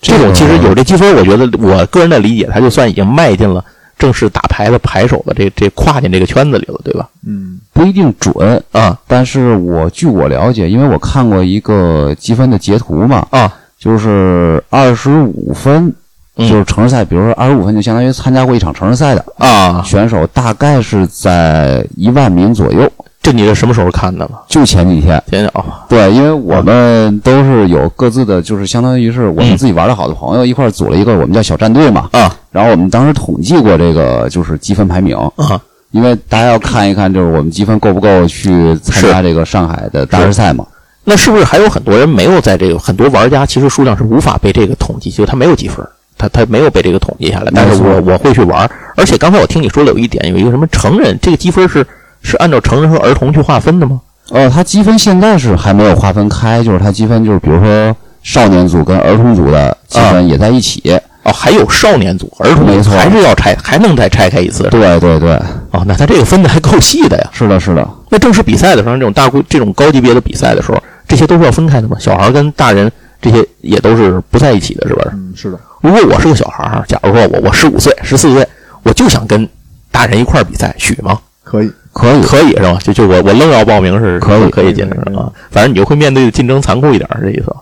[0.00, 3.64] 这种其实有这积分，我觉得我个人的理解，他就算已经迈进了
[3.96, 7.08] 正式打牌的牌手的这这跨进这个圈子里了，对吧？
[7.26, 15.94] 嗯不一定准，啊但是我据我了解，因为我看过一个积分的截图嘛，啊，就是二十五分，嗯
[16.38, 22.88] 就是城市赛，比如说二十五分就相当于参加过一场城市赛的啊，选手，大概是在一万名左右。
[23.20, 24.42] 这你是什么时候看的了？
[24.46, 32.32] 就前几天，想想哦，对，因为我们都是有各自的，就是相当于是我们自己玩的好的朋友一块组了一个我们叫小战队嘛，啊。
[32.52, 40.64] 然后我们当时统计过这个就是积分排名，啊，因为大家要看一看就是我们积分够不够去参加这个上海的大师赛嘛。
[41.04, 45.84] 那是不是还有很多人没有在这个很多玩家其实数量是无法被这个统计，就他没有积分，
[46.18, 51.86] 他他没有被这个统计下来，但是我我会去玩，而且刚才我听你说了有一点，有一个什么成人这个积分是
[52.20, 54.00] 是按照成人和儿童去划分的吗？
[54.30, 61.00] 呃，它积分现在是还没有划分开，就是它积分就是比如说少年组跟儿童组的积分也在一起。
[61.24, 64.62] 哦，还有少年组、儿童组，没错还是要拆，还能再拆开一次。
[64.70, 65.30] 对对对，
[65.72, 67.28] 哦，那他这个分的还够细的呀。
[67.32, 67.86] 是的，是的。
[68.08, 71.96] 那正式比赛的时候，这种大规这种高级别的比赛的时候，这些都是要分开的吗？
[72.00, 75.10] 小孩跟大人这些也都是不在一起的，是不是？
[75.12, 78.46] 嗯，是的，如果我是个小孩儿，假如说我我十五岁、十四岁，
[78.82, 79.48] 我就想跟
[79.90, 81.18] 大人一块儿比赛，许吗？
[81.42, 81.70] 可以。
[81.90, 82.78] 可以，可以是吧？
[82.80, 85.32] 就就我我愣要报名是可以可以进可以是吧？
[85.50, 87.56] 反正你就会面对的竞争残酷一点，是这意思吧？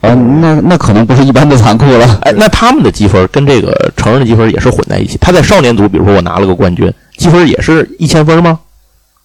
[0.00, 2.18] 呃，那那可能不是一般的残酷了。
[2.22, 5.18] 哎，那他们的积分跟这个成人的积分也是混在一起。
[5.20, 8.58] 他在少年组，比如说我拿了个冠军，积分也是一千分吗？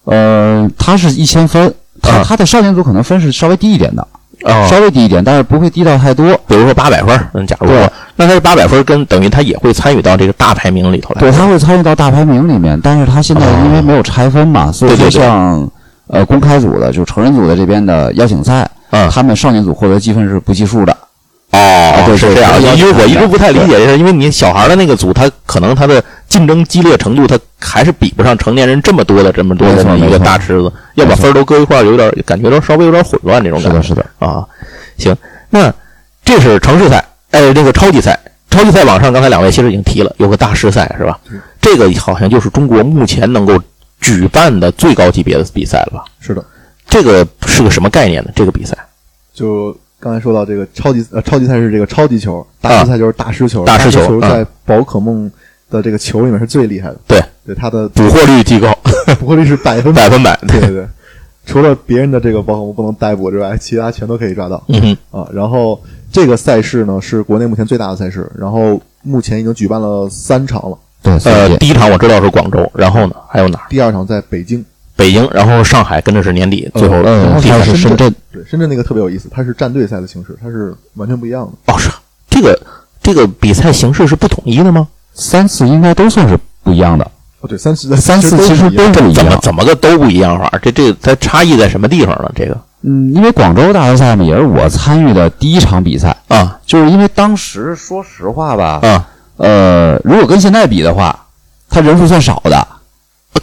[0.04, 4.06] 呃，他是一千分，他啊他在少年组可能分是稍微低一点的，
[4.44, 6.26] 啊稍微低一点，但是不会低到太多。
[6.46, 11.20] 比如说八百分，嗯，假如说，那他这八百分跟等于他也会参与到这个大排名里头来。
[11.20, 15.68] 对，他会参与到大排名里面，但是他现在因为没有拆分嘛，所以说像
[16.08, 20.96] 呃公开组的，就成人组的这边的邀请赛，嗯他们少年组获得积分是不计数的。
[21.52, 22.60] 哦，是这样。
[22.76, 33.88] 因为我一直不太理对解，是因为你小孩的那个组，他可能他的竞争激烈程度，他还是比不上成年人这么多的这么多的一个大池子，要把分儿都搁一块儿，有点感觉到稍微有点混乱这种是的，感觉。
[33.88, 34.06] 是的。
[34.18, 34.46] 啊，
[34.96, 35.16] 行，
[35.50, 35.72] 那
[36.24, 38.18] 这是城市赛，哎，这个超级赛，
[38.50, 41.18] 超级赛网上刚才两位其实已经提了，有个大师赛是吧？
[41.60, 43.60] 这个好像就是中国目前能够
[44.00, 46.04] 举办的最高级别的比赛了吧？
[46.18, 46.42] 是的，
[46.88, 48.30] 这个是个什么概念呢？
[48.34, 48.74] 这个比赛
[49.34, 52.80] 就刚才说到这个超级呃超级赛是这个超级球，大啊。
[52.80, 55.30] 师赛就是大师球，大师球在宝可梦
[55.70, 57.22] 的这个球里面是最厉害的，对。
[57.44, 58.72] 对它的捕获率极高，
[59.18, 60.10] 捕获率是百分百。
[60.10, 60.36] 分百。
[60.48, 60.70] 对对。
[60.70, 60.86] 对，
[61.46, 64.62] 除了别人的这个宝可梦不能逮捕之外，其他全都可以抓到。
[64.68, 65.28] 嗯，啊。
[65.32, 73.66] 然后这个赛事呢是国内目前最大的赛事，然后目前已经举办了三场了，对，呃，第一场我知道是广州，然后呢还有哪儿？
[73.68, 74.64] 第二场在北京，
[74.96, 81.72] 北京，然后上海跟着是年底，最后呃还然后是是深圳，对深圳那个特别有意思，它是战队赛的形式，它是完全不一样的。
[81.72, 81.90] 哦是
[82.28, 82.58] 这个
[83.02, 84.88] 这个比赛形式是不统一的吗？
[85.14, 87.04] 三次应该都算是不一样的。
[87.40, 89.14] 哦，对，三次三次其实都不一样。
[89.14, 90.50] 怎么怎么个都不一样法？
[90.62, 92.30] 这这个它差异在什么地方呢？
[92.34, 99.08] 这个嗯，因为广州大师赛嘛，也是我参与的第一场比赛，啊就是因为当时说实话吧，啊！
[99.36, 101.26] 呃，如果跟现在比的话，
[101.68, 102.66] 他人数算少的。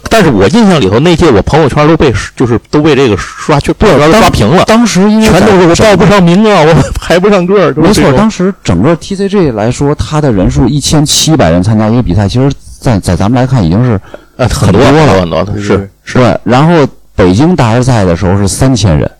[0.08, 7.74] 但是我印象里头那届我朋友圈都被就是都被这个刷去朋友圈都刷屏了，当时因为全都是我报不上名啊，我 排不上个儿。
[7.76, 12.50] 没错，当时整个 TCG 来说，他的人数一千七百人参加一个比赛，其实
[12.80, 14.00] 在在咱们来看已经是
[14.36, 16.38] 呃很多了很多，了是是对。
[16.44, 19.10] 然后北京大师赛的时候是三千人，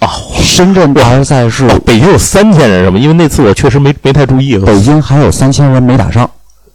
[0.00, 0.08] 哦。
[0.40, 2.98] 深圳大师赛是哦，北京有三千人是吗？
[2.98, 4.58] 因为那次我确实没没太注意。
[4.58, 6.28] 北京还有三千人没打上，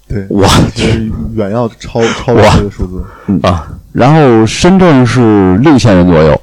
[0.08, 3.04] 对，我就是远要超超过这个数字。
[3.44, 6.42] 啊，然后深圳是六千人左右。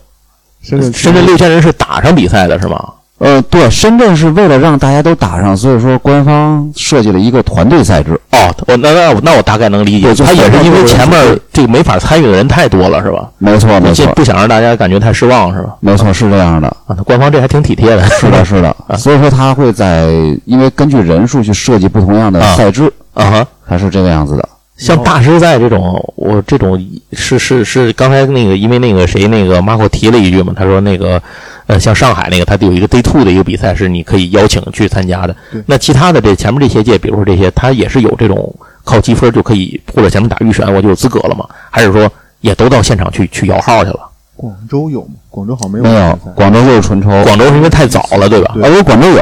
[0.61, 2.93] 深圳深圳六千人是打上比赛的是吗？
[3.19, 8.21] 呃，对，深圳是为了让大家都打上，所以说官方设计了一个团队赛制。
[8.33, 13.31] 哦，我那那我那我大概能理解，他也是因为前面这个没法参与的人太多了是吧？
[13.39, 15.77] 没错，没错，不想让大家感觉太失望是吧？
[15.81, 16.67] 没错，是这样的。
[16.87, 18.05] 啊，那官方这还挺体贴的。
[18.09, 18.75] 是的，是的。
[18.99, 20.11] 所以说他会在，
[20.45, 23.47] 因为根据人数去设计不同样的啊赛制，啊哈。
[23.67, 24.47] 它是这个样子的。
[24.77, 26.77] 像大师赛这种，我这种
[27.13, 31.23] 是是是，刚才那个因为那个谁那个 Marco 提了一句嘛，他说那个
[31.67, 35.35] 呃，像上海那个，它有一个 Day Two 的一个比赛是你可以邀请去参加的。
[35.67, 41.47] 那其他的这前面这些届，比如说这些，它也是有这种靠积分就可以或者前面打预选我就有资格了吗？
[41.71, 44.01] 还是说也都到现场去去摇号去了？
[44.37, 45.15] 广州有吗？
[45.31, 48.51] 广州好像没有没有，广州就是纯抽，广州是因为太早了，对吧？
[48.55, 49.17] 对啊，不，广州有，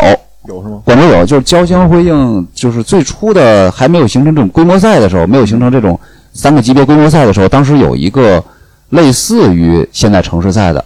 [0.48, 0.80] 有是吗？
[0.84, 5.98] 广州有，就是交相辉映，就是最初的还没有形成这种规模赛的时候，没有形成这种
[6.32, 8.42] 三个级别规模赛的时候，当时有一个
[8.88, 10.84] 类似于现在城市赛的，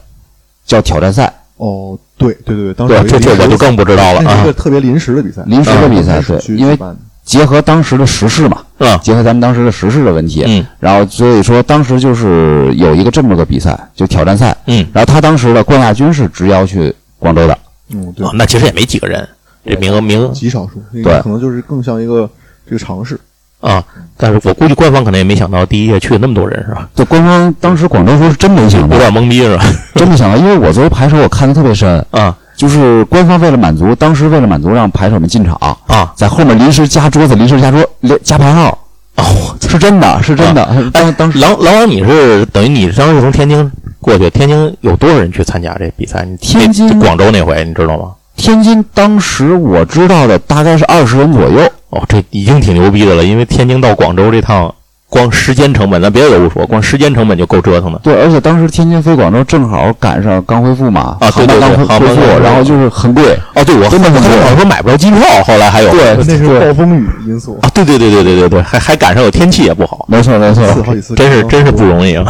[0.67, 6.79] 叫挑战赛，哦，对对对对，当时这这我就更不知道了啊那是一个特别临时的比赛，临时的比赛对因为
[7.25, 8.99] 结合当时的时事嘛，嗯。
[9.03, 10.65] 结合咱们当时的时事的问题，嗯。
[10.79, 17.59] 然后所以说当时就是有一个这么个比赛，就挑战赛，嗯，然后他当时的冠亚军是直邀去广州的，
[17.91, 18.27] 嗯，对。
[18.27, 19.27] 哦，，那其实也没几个人，
[19.65, 20.29] 这名额名额。
[20.29, 21.21] 极少数，对。
[21.21, 22.29] 可能就是更像一个
[22.65, 23.19] 这个尝试。
[23.61, 23.83] 啊，
[24.17, 26.89] 但是我估计官方可能也没想到第一届去了那么多人是吧？
[26.95, 29.65] 就官方当时广州说是真没想到有，点懵逼是吧？
[29.97, 35.55] 真没想到，因为我作为牌手，我看的特别深，啊就是官方为了满足，当时为了满足让牌手们进场，
[35.87, 37.87] 啊在后面临时加桌子，临时加桌
[38.23, 38.79] 加排号，
[39.17, 39.25] 哦！
[39.69, 40.91] 是真的，是真的。
[40.93, 46.25] 当当时狼狼王，你是等于你当时从天津过去，天津有多少人去参加这比赛？
[46.25, 48.13] 你天津那广州那回你知道吗？
[48.37, 54.75] 天津当时我知道的大概是二十人左右，哦，这已经挺牛逼的了，因为天津到广州这趟，
[55.09, 58.01] 光时间成本，咱别的都不说，光时间成本就够折腾的。
[58.03, 72.25] 对，而且当时天津飞广州正好赶上刚恢复嘛，啊对对对航班刚恢复，然后就是很贵，哦，对，我真的很贵我说买不着机票，后来还有对那是暴风雨因素，啊，对对对对对对对，还还赶上有天气也不好，没错没错，好几次，真是真是不容易啊。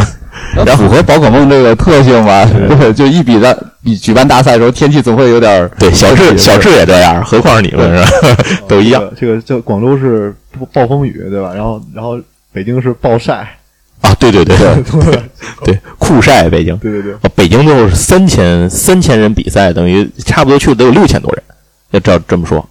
[0.54, 2.46] 然后符合宝可梦这个特性吧，
[2.78, 8.02] 对，就一比的比举办大赛的时候，天气总会有点儿对，小智小智也这样，何况是你们是
[8.34, 8.36] 吧？
[8.66, 11.52] 都一样哦这个这广州是暴暴风雨，对吧？
[11.54, 12.20] 然后然后
[12.52, 13.56] 北京是暴晒，
[14.00, 14.12] 啊！
[14.18, 15.22] 对对对 对对
[15.66, 16.76] 对，酷晒北京。
[16.78, 21.42] 对对对，哦，北京就是三千三千人比赛，等于差不多去了得有六千多人，
[21.92, 22.68] 要照这么说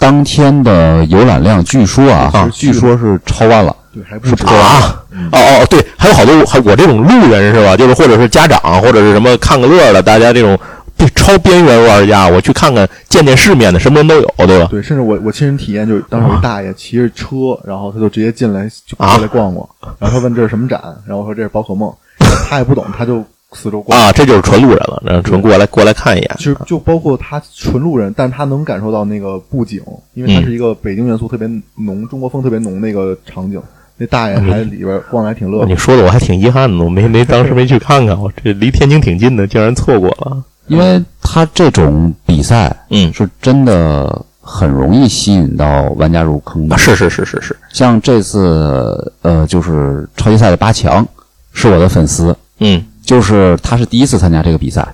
[0.00, 3.76] 当天的游览量，据说啊，啊据说是超万了。
[3.92, 5.04] 对还不是啊。
[5.32, 7.76] 哦哦，对，还有好多还我这种路人是吧？
[7.76, 10.58] 就是或者是家长，或者是什么看个乐的，大家这种
[10.96, 14.68] 对超边缘玩家，我去看看见见世面的，什么人都有，对吧？
[14.70, 21.92] 对，甚至我我亲身体验，就是当时有一大爷骑着车，然后他就直接进来就啊过来逛逛，然后他问这是什么展，然后我说这是宝可梦，
[22.48, 23.98] 他也不懂，他就四周逛。
[23.98, 29.82] 啊，这就是纯路人了，然后纯过来过来看一眼其实就包括他纯路人，但是他能感受到那个布景，
[30.14, 33.60] 因为它嗯是一个北京元素特别浓、中国风特别浓那个场景。
[34.02, 35.76] 那大爷还里边逛的还挺乐你。
[35.76, 40.42] 说的我还挺遗憾的，我没没当时没去看看，我这离天津挺近的，竟然错过了。
[40.68, 46.78] 因为他这种比赛嗯，是真的很容易吸引到玩家入坑的啊，。
[46.78, 51.06] 是是是是是，像这次呃，就是超级赛的八强
[51.52, 54.86] 是我的粉丝，嗯就是他是第一次参加这个比赛，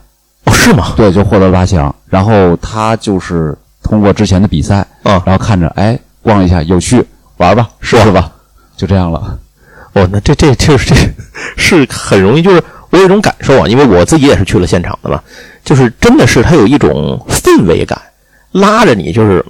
[0.44, 0.94] 哦，是吗？
[0.96, 1.94] 对，就获得了八强。
[2.08, 7.04] 然后他就是通过之前的比赛，啊，然后看着，哎，逛一下有趣，
[7.36, 8.32] 玩吧，试试吧，
[8.74, 9.38] 就这样了。
[9.92, 10.96] 哦，那这这这这
[11.58, 15.22] 是很容易，就是我有一种感受啊，因为我自己也是去了现场的嘛，
[15.62, 18.00] 就是真的是他有一种氛围感，
[18.52, 19.44] 拉着你，就是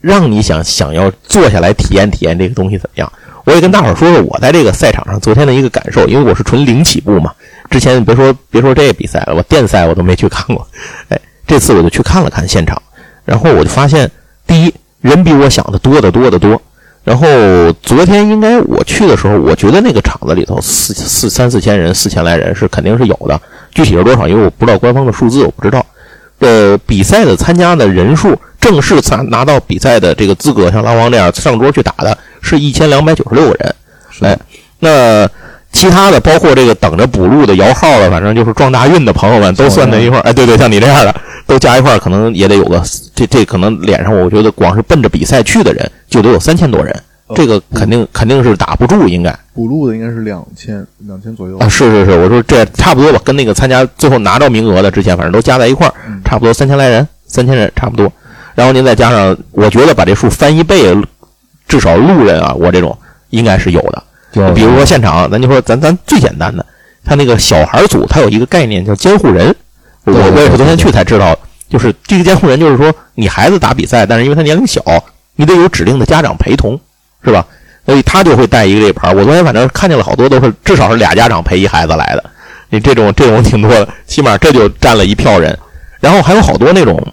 [0.00, 3.12] 让你想想要坐下来体验体验这个东西怎么样。
[3.46, 7.32] 我也跟大伙儿说说我在这个赛场上昨天的一个感受，因为我是纯零起步嘛，
[7.70, 10.66] 之前别说别说这个比赛了，我电赛我都没去看过，
[11.08, 12.80] 哎，这次我就去看了看现场，
[13.24, 14.10] 然后我就发现，
[14.46, 16.60] 第一人比我想的多得多得多。
[17.04, 17.24] 然后
[17.84, 23.40] 昨天应该我去的时候，我觉得那个场子里头四四三四千人，四千来人是肯定是有的。
[23.70, 25.86] 具体是多少，因为我不知道官方的数字，我不知道。
[26.40, 28.36] 呃，比赛的参加的人数，
[28.66, 33.74] 正式拿拿到比赛的这个资格，像拉王这样上桌去打的，是一千两百九十六个人。
[34.22, 34.36] 哎，
[34.80, 35.28] 那
[35.70, 40.22] 其他的包括这个等着补录的、摇号的，反正就是撞大运的朋友们都算在一块儿。
[40.22, 41.14] 哎，对对，像你这样的
[41.46, 42.82] 都加一块儿，可能也得有个
[43.14, 46.92] 这这可能脸上，我觉得光是奔着比赛去的人就得有三千多人。
[47.34, 51.68] 这个肯定肯定是打不住，应该补录的应该是两千两千左右啊！
[51.68, 55.94] 是是是，我说这差不多吧，跟那个参加最后拿到名额的之前，反正都加在一块儿，
[56.24, 58.10] 差不多三千来人，三千人差不多。
[58.56, 60.92] 然后您再加上，我觉得把这数翻一倍，
[61.68, 62.98] 至少路人啊，我这种
[63.30, 64.02] 应该是有的。
[64.52, 66.66] 比如说现场，咱就说咱咱最简单的，
[67.04, 69.54] 他那个小孩组，他有一个概念叫监护人。
[70.02, 71.38] 我我也是昨天去才知道，
[71.70, 74.82] 就是这个监护人，就是说你孩子打比赛，但是因为他年龄小，
[75.36, 76.80] 你得有指定的家长陪同。
[77.24, 77.44] 是吧？
[77.84, 79.12] 所以他就会带一个这牌。
[79.12, 82.22] 我昨天反正看见了好多，都是至少是俩家长陪一孩子来的。
[82.70, 85.58] 你这种这种挺多的，起码这就占了一票人。
[85.98, 87.04] 然后还有好多那种，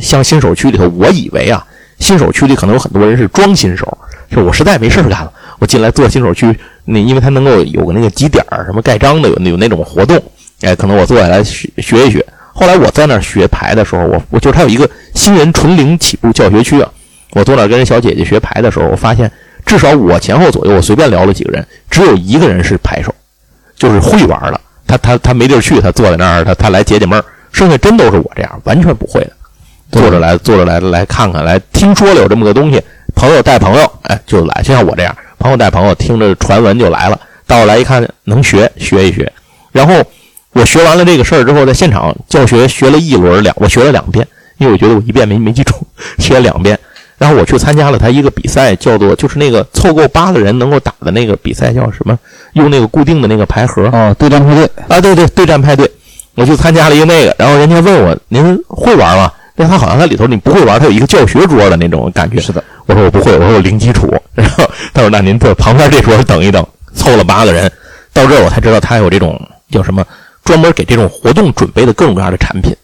[0.00, 1.64] 像新手区里头，我以为啊，
[1.98, 3.98] 新手区里可能有很多人是装新手，
[4.30, 6.56] 就我实在没事干了，我进来做新手区。
[6.84, 10.22] 那因为他能够有个那个几点什么盖章的，有有那种活动，
[10.60, 12.24] 哎，可能我坐下来学学一学。
[12.52, 16.90] 后来我在那儿学牌的时候，我我就他有一个新人纯零起步教学区啊。
[17.32, 19.30] 我坐那跟人小姐姐学牌的时候，我发现
[19.66, 23.14] 至少我前后左右，我随便聊了几个人，只有一个人是牌手，
[23.76, 24.60] 就是会玩的。
[24.86, 27.24] 他他他没地儿去，他坐在那儿，他他来解解闷儿。
[27.52, 29.32] 剩下真都是我这样，完全不会的，
[29.90, 31.58] 坐着来坐着来来看看来。
[31.72, 32.80] 听说了有这么个东西，
[33.14, 34.62] 朋友带朋友，哎，就来。
[34.62, 37.18] 就像我这样，朋友带朋友，听着传闻就来了。
[37.46, 39.32] 到来一看，能学学一学。
[39.72, 39.94] 然后
[40.52, 44.26] 我学完了这个事儿之后，在现场教学学了一轮两，我学了两遍，
[44.58, 45.74] 因为我觉得我一遍没没记住，
[46.18, 46.78] 学了两遍。
[47.18, 52.18] 然后我去参加了他一个比赛，叫做就是那个凑够八个人能够打的那个比赛，叫什么？
[52.52, 55.90] 用那个固定的那个牌盒哦，对战派对啊，对对，对战派对。
[56.34, 59.32] 我去参加了一个那个，然后人家问我您会玩吗？
[59.56, 62.38] 那他好像在里头你不会玩，他有一个教学桌的那种感觉。
[62.40, 64.14] 是的，我说我不会，我说我零基础。
[64.34, 66.64] 然后他说那您坐旁边这桌等一等。
[66.94, 67.70] 凑了八个人，
[68.12, 69.40] 到这我才知道他有这种
[69.70, 70.04] 叫什么，
[70.44, 72.74] 专门给这种活动准备的各种各样的产品。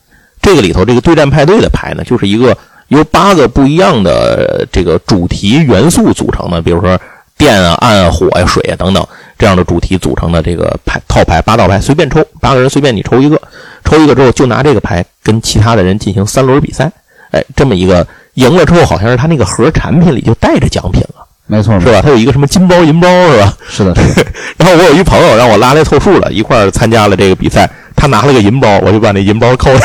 [0.40, 2.56] 这个里头这个对战派对的牌呢，就是一个。
[2.88, 7.00] 由八个不一样的这个主题元素组成的，比如说
[7.38, 9.02] 电啊、暗啊、火呀、水啊等等
[9.42, 13.42] 这样的主题组成的这个牌套牌，八道牌随便抽，八个人随便你抽一个，
[13.84, 16.88] 抽一个之后就拿这个牌跟其他的人进行三轮比赛。
[17.32, 22.00] 哎，这么一个赢了之后，好像是他那个盒产品里就带着奖品了，没错，是吧？
[22.00, 23.56] 他有一个什么金包银包，是吧？
[23.68, 23.94] 是的。
[24.58, 29.80] 然后我有一朋友让我拉来凑数了，一块参加了这个比赛，他拿了个银包，我就把那银包扣了。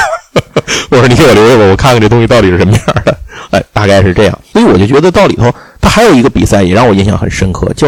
[0.92, 3.18] 我说你给我留一个，我看看这东西到底是什么样的。
[3.50, 4.40] 哎，大概是这样。
[4.54, 5.52] 所以我就觉得到里头，
[5.82, 7.88] 他还有一个比赛也让我印象很深刻，叫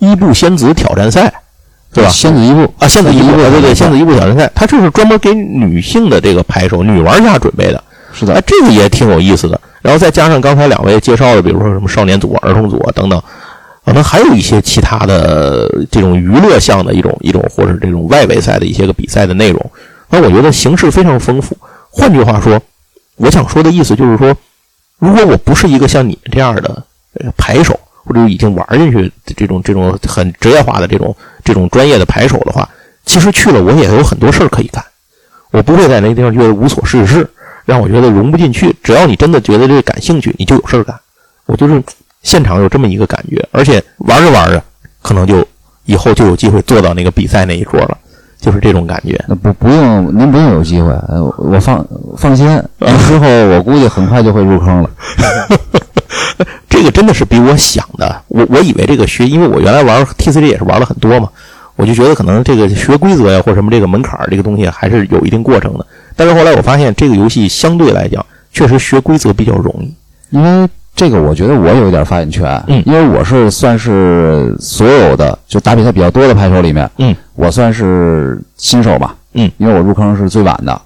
[0.00, 1.32] 伊布仙子挑战赛，
[1.92, 2.10] 对吧？
[2.10, 7.82] 仙子伊布啊，仙子伊布，对对，仙子伊布挑战赛，它就是专门给女性的这个牌手、女玩家准备的。
[8.12, 9.60] 是的，哎，这个也挺有意思的。
[9.82, 13.22] 然后再加上刚才两位介绍的，比如说什么少年组、儿童组啊等等，
[13.84, 19.70] 可能还有一些其他的这种娱乐项的一种一种，或者这种外围赛的一些个比赛的内容。
[20.08, 21.56] 那我觉得形式非常丰富。
[21.88, 22.60] 换句话说，
[23.16, 24.34] 我想说的意思就是说，
[24.98, 26.82] 如果我不是一个像你们这样的
[27.36, 32.68] 牌手，或者已经玩进去这种这种很职业化的这种这种专业的牌手的话，
[33.04, 34.84] 其实去了我也有很多事儿可以干。
[35.50, 37.28] 我不会在那个地方觉得无所事事，
[37.64, 38.74] 让我觉得融不进去。
[38.82, 40.98] 只要你真的觉得这个感兴趣，你就有事儿干。
[41.46, 41.82] 我就是
[42.22, 44.62] 现场有这么一个感觉，而且玩着玩着，
[45.02, 45.46] 可能就
[45.86, 47.98] 以后就有机会坐到那个比赛那一桌了。
[48.40, 50.92] 就是这种感觉，那不不用您不用有机会，
[51.38, 51.86] 我放
[52.16, 52.46] 放心，
[53.06, 54.90] 之后我估计很快就会入坑了。
[56.68, 61.28] 这个真的是比我想的，我我以为这个学，因为我原来玩 TCG 也是玩了很多嘛，
[61.76, 65.84] 我就觉得可能这个学规则呀或什么这个门槛这个东西还是有一定过程的。
[66.16, 69.94] 但是后来我发现这个游戏相对来讲确实学规则比较容易，
[70.30, 70.68] 因为。
[70.94, 80.80] 这个我觉得我有一点发言权，嗯，因为我是算是所有的就打比赛比较多的拍手里面，嗯，我算是新手吧，嗯，因为我入坑是最晚的。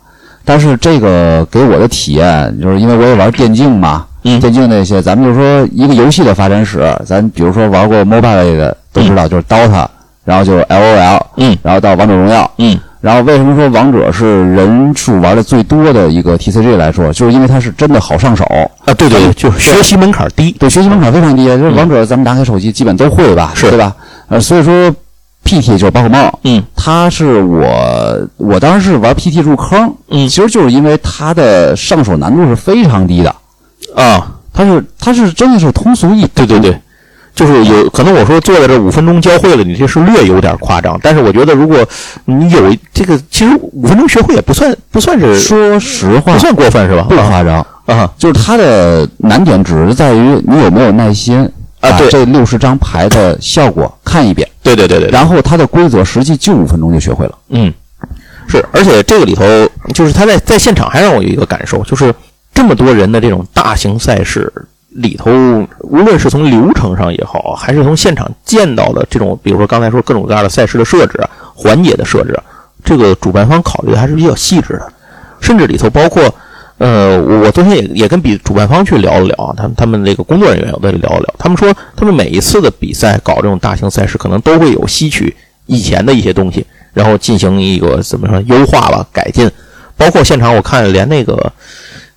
[0.45, 4.39] 但是这个给我的体验，就是因为我也玩电竞嘛，嗯。
[4.39, 9.87] 电竞那些，咱们就说一个游戏的发展史，咱比如说玩过 MOBA 类的都知道，就是 DOTA，
[10.25, 11.57] 然后就是 LOL，嗯。
[11.63, 12.79] 然后到王者荣耀，嗯。
[13.01, 18.45] 然后为什么说王者是人数玩的最多的一个 TCG 来说，就是因为它是真的好上手，
[18.87, 20.51] 啊，对对对，就是学习门槛低。
[20.53, 23.69] 对，学习门槛非常低，就是王者咱们打开手机基本都会吧，是。
[23.69, 23.95] 对吧？
[24.29, 24.73] 呃，所以说
[25.45, 26.63] PT 就是宝可梦，嗯。
[26.75, 30.27] 它是我我当时是玩 PT 入坑，嗯。
[30.27, 33.35] 其实就是因为它的上手难度是非常低的，
[33.95, 36.81] 啊，它是它是真的是通俗易对对对，
[37.35, 40.99] 就是有可能我说坐在这五分钟教会了你，这是略有点夸张。
[41.03, 41.85] 但是我觉得如果
[42.27, 47.07] 你有这个，其实五分钟学会也不算不算是说实话不算过分是吧？
[47.09, 57.37] 不夸张，啊就是它的难点只是在于你有没有耐心把啊对这六十张牌的效果看一遍，对对对对，然后它的规则实际就五分钟就学会了。
[57.49, 57.73] 嗯，
[58.47, 59.45] 是，而且这个里头
[59.93, 62.15] 就是他在在现场还让我有一个感受，就是
[62.55, 64.51] 这么多人的这种大型赛事
[64.95, 65.31] 里头，
[65.81, 71.21] 无论是从流程上也好，还是从现场见到的这种，比如说刚才说各种各样的赛事的设置、
[71.55, 72.39] 环节的设置，
[72.85, 74.93] 这个主办方考虑的还是比较细致的，
[75.41, 76.23] 甚至里头包括。
[76.77, 85.35] 呃，我昨天也也跟比主办方去聊了聊，他们他们那个工作人员我在聊了聊，他们说他们每一次的比赛搞这种大型赛事，可能都会有吸取
[85.67, 89.49] 以前的一些东西，然后进行一个怎么说优化吧、改进，
[89.97, 91.53] 包括现场我看连那个，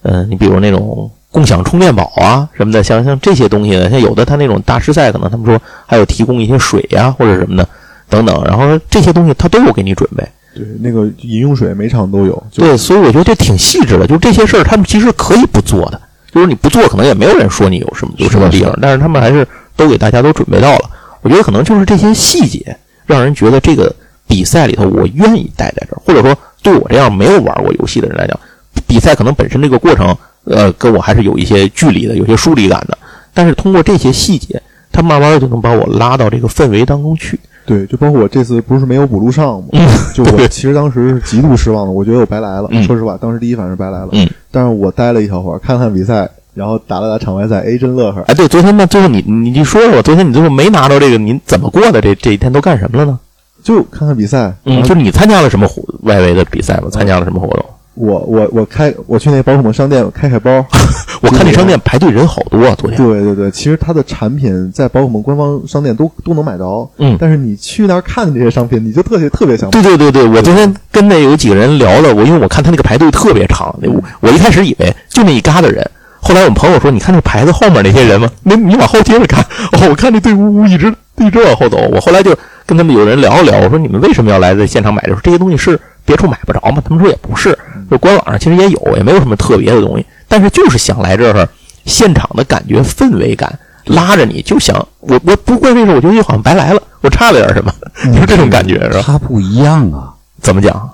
[0.01, 7.67] 呃，你比如那种共享充电宝啊什么的，像像这些东西呢，像有的他那种大师赛，可能他们说还有提供一些水呀、或者什么的
[8.09, 10.27] 等等，然后这些东西他都有给你准备。
[10.55, 16.01] 对，那个饮用水每场都有，对，所以我觉得这挺细致的，就是这些事儿他们其实可以不做的，
[16.31, 20.89] 就是你不做，可能也没有人说你有什么有什么地方，但是他们还是都给大家都准备到了。
[21.21, 22.75] 我觉得可能就是这些细节，
[23.05, 23.93] 让人觉得这个
[24.25, 28.39] 比赛里头我愿意待在这儿，或者说对我这样没有玩过游戏的人来讲，
[28.87, 30.15] 比赛可能本身这个过程，
[30.49, 32.97] 呃，跟我还是有一些距离的，有些疏离感的。
[33.33, 37.39] 但是通过这些细节，他慢慢的就能把我拉到这个氛围当中去。
[37.65, 39.67] 对，就包括我这次不是没有补录上吗？
[40.13, 42.67] 就我其实当时是极度失望的，我觉得我白来了。
[42.71, 44.09] 嗯说实话，当时第一反应是白来了。
[44.13, 48.21] 嗯，但是我待了一小会儿，看看比赛，然后打了打场外赛，哎，真乐呵。
[48.27, 51.99] 哎，对，昨天呢，最后你你你说说吧，昨天你最后没拿到这个，你怎么过的？
[51.99, 53.19] 这这一天都干什么了呢？
[53.61, 54.55] 就看看比赛。
[54.63, 56.87] 嗯，就你参加了什么活外围的比赛吗？
[56.89, 57.65] 参加了什么活动？
[57.97, 60.63] 我我我开我去那宝可梦商店开开包。
[61.19, 62.97] 我看那商店排队人好多啊，昨天。
[62.97, 66.87] 对对对，其实它的产品在宝可梦官方商店都都能买着。
[66.99, 69.71] 嗯但是你去那儿看这些商品，你就特别特别想买。
[69.71, 75.83] 对对对对，我昨天跟那有几个人聊了，我因为我看他那个排队特别长，我我一开始以为就那一疙瘩人，
[76.19, 78.29] 后来我们朋友说，你看那牌子后面那些人吗？
[78.43, 82.35] 那你往后接着看，哦，我看那队伍伍一直一直往后走，我后来就
[82.65, 85.01] 跟他们有人聊了聊，我说你们为什么要来在现场买？
[85.07, 86.81] 就是这些东西是别处买不着嘛？
[86.83, 87.55] 他们说也不是，
[87.91, 91.47] 就官网上其实也有，也没有什么特别的东西，但是就是想来这儿，
[91.85, 93.59] 现场的感觉氛围感。
[93.85, 97.73] 拉着你就想我我不过这事，我觉得好像白来了，我差了点什么，
[98.13, 99.03] 就是这种感觉是吧？
[99.05, 100.11] 它不一样啊！
[100.41, 100.89] 怎么讲？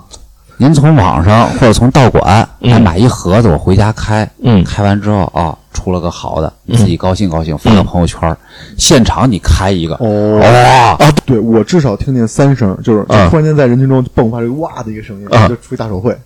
[0.56, 2.80] 您从网上或者从道馆嗯。
[2.82, 4.62] 买一盒子，我回家开，嗯。
[4.64, 6.76] 开完之后啊，出了个好的，嗯。
[6.76, 8.36] 自己高兴高兴，发个朋友圈儿。
[8.76, 10.38] 现场你开一个，哦。
[10.38, 11.10] 哇啊！
[11.26, 16.16] 对我至少听见三声，就是突然间在人群中迸发出哇的一个声音，啊就出一大手绘，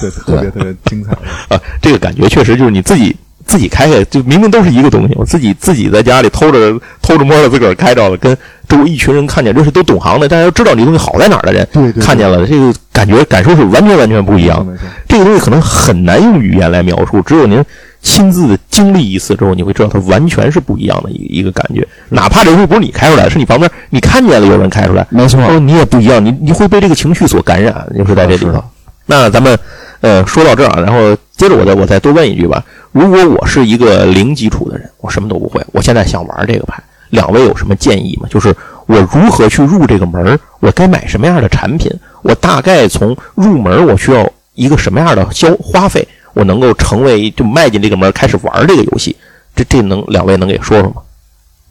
[0.00, 1.12] 对，特别特别精彩。
[1.54, 3.16] 啊，这个感觉确实就是你自己
[3.46, 8.36] 自己开开，就明明都是一个东西，我自己自己在家里偷着偷着摸着自个儿开着了，跟
[8.68, 14.66] 周围一群人看见，这是都懂行的，大家都知道你东西好在哪儿的人，对对对看见了，这个感觉感受是完全完全不一样。
[14.66, 17.64] 没错，这个东西可能很难用语言来描述，只有您
[18.02, 21.86] 亲自经历一次之后，你会知道它完全是不一样的一个一个感觉。
[22.08, 28.64] 哪怕这东西不是你开出来，是你旁边你看见了有人开出来，没错，哦，你也不一样，你你会被这个情绪所感染，就是在这里头是的。
[29.06, 29.56] 那咱们
[30.00, 32.64] 呃说到这儿啊，然后接着我再我再多问一句吧。
[32.92, 38.28] 如果我是一个零基础的人，我什么都不会，我现在想玩这个牌，两位有什么建议吗？
[38.30, 38.54] 就是
[38.86, 40.38] 我如何去入这个门儿？
[40.60, 41.90] 我该买什么样的产品？
[42.22, 46.06] 我大概从入门我需要一个什么样的消花费？
[46.32, 49.14] 我能够成为就迈进这个门开始玩这个游戏？
[49.54, 51.02] 这这能两位能给说说吗？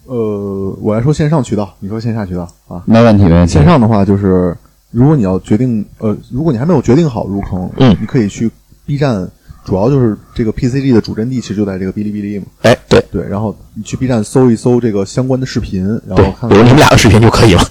[0.06, 2.84] 呃，我来说线上渠道，你说线下渠道啊。
[2.86, 3.54] 没问题没问题。
[3.54, 4.56] 线上的话，就是
[4.92, 8.50] 如果你要决定，呃，如果你还没有决定好入坑，嗯你可以去
[8.86, 9.28] B 站，
[9.66, 13.04] 主要就是这个 PCG 的主阵地其实就在这个哔哩哔哩嘛，哎，对。
[13.12, 17.62] 对，然后你去 B 站搜一搜这个相关的视频，然后，看比如你们俩的视频就可以了。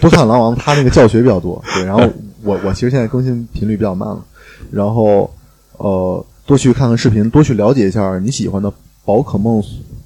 [0.00, 2.02] 多看 狼王他那个教学比较多，对，然后
[2.42, 4.24] 我我其实现在更新频率比较慢了，
[4.70, 5.30] 然后
[5.76, 8.72] 呃多去看看视频，多去了解一下你喜欢的
[9.04, 9.62] 宝可梦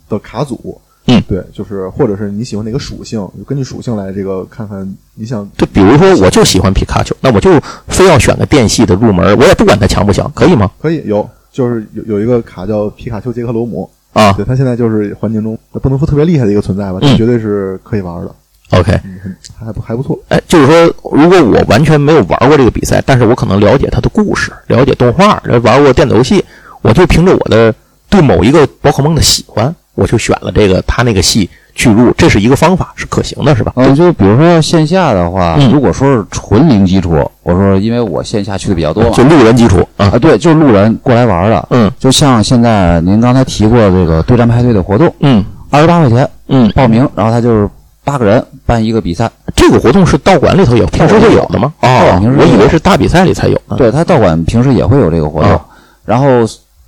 [0.08, 10.70] 的卡组，嗯，对，就是或者是你喜欢哪个属性，就根据属性来这个看看你想就比如说，我就喜欢皮卡丘，那我就非要选个电系的入门，我也不管它强不强，可以吗？
[10.80, 14.32] 可以有，就是有有一个卡叫皮卡丘杰克罗姆，啊。
[14.32, 17.02] 对，它现在就是环境中不能说特别厉害的一个存在吧，嗯。
[17.02, 18.34] 但绝对是可以玩的
[18.70, 20.18] ，，OK，嗯，还不还不错。
[20.28, 26.44] 哎，就是说，如果我完全没有玩过这个比赛，但是我可能了解它的故事，了解动画，玩过电子游戏，
[26.82, 27.72] 我就凭着我的
[28.10, 33.72] 对某一个宝可梦的喜欢，我就选了这个他那个戏去入，这是一个方法，是可行的，是吧？
[33.74, 41.66] 嗯，就比如说线下的话，嗯如果说是纯零基础，我说因为我线下去的比较多嘛，就路人基础啊，啊，对，就是路人过来玩的。
[41.70, 47.68] 嗯就像现在您刚才提过这个对战派对的活动，嗯二十八块钱嗯，报名，然后他就是
[48.04, 51.72] 八个人办一个比赛，这个活动是道馆里头有，平时会有的吗？
[51.80, 53.76] 道哦平时，有我以为是大比赛里才有呢。
[53.76, 55.60] 对他道馆平时也会有这个活动，啊
[56.04, 56.26] 然后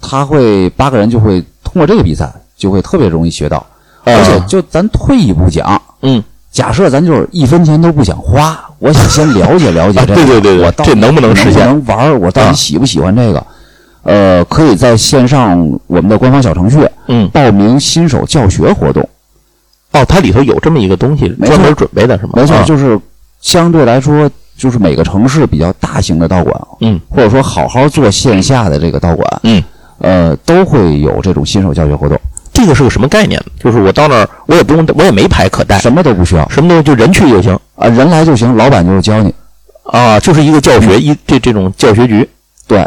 [0.00, 3.66] 他会八个人就会通过这个比赛，就会特别容易学到，啊。
[4.04, 12.18] 而且就咱退一步讲，嗯，假设咱就是一分钱都不想花，我想先了解了解啊这个，对对对对我到底这能不能实现能能玩儿？
[12.18, 12.50] 我到啊。
[12.50, 13.46] 底喜不喜欢这个？
[14.02, 16.78] 呃，可以在线上我们的官方小程序
[17.08, 19.06] 嗯，报名新手教学活动，
[19.92, 22.32] 哦，它里头有这么一个东西，专门准备的是吗？
[22.36, 22.62] 没错，啊。
[22.64, 22.98] 就是
[23.42, 26.98] 相对来说，就是每个城市比较大型的道馆，嗯。
[27.10, 29.62] 或者说好好做线下的这个道馆，嗯，
[29.98, 32.18] 呃，都会有这种新手教学活动，
[32.58, 33.40] 这个是个什么概念？
[33.62, 36.48] 就是我到那儿，我也不用，我也没牌可带，什么都不需要。
[36.48, 37.56] 什么东西就人去就行。
[37.76, 39.32] 啊，人来就行，老板就是教你。
[39.84, 42.28] 啊，就是一个教学一这这种教学局。
[42.66, 42.80] 对，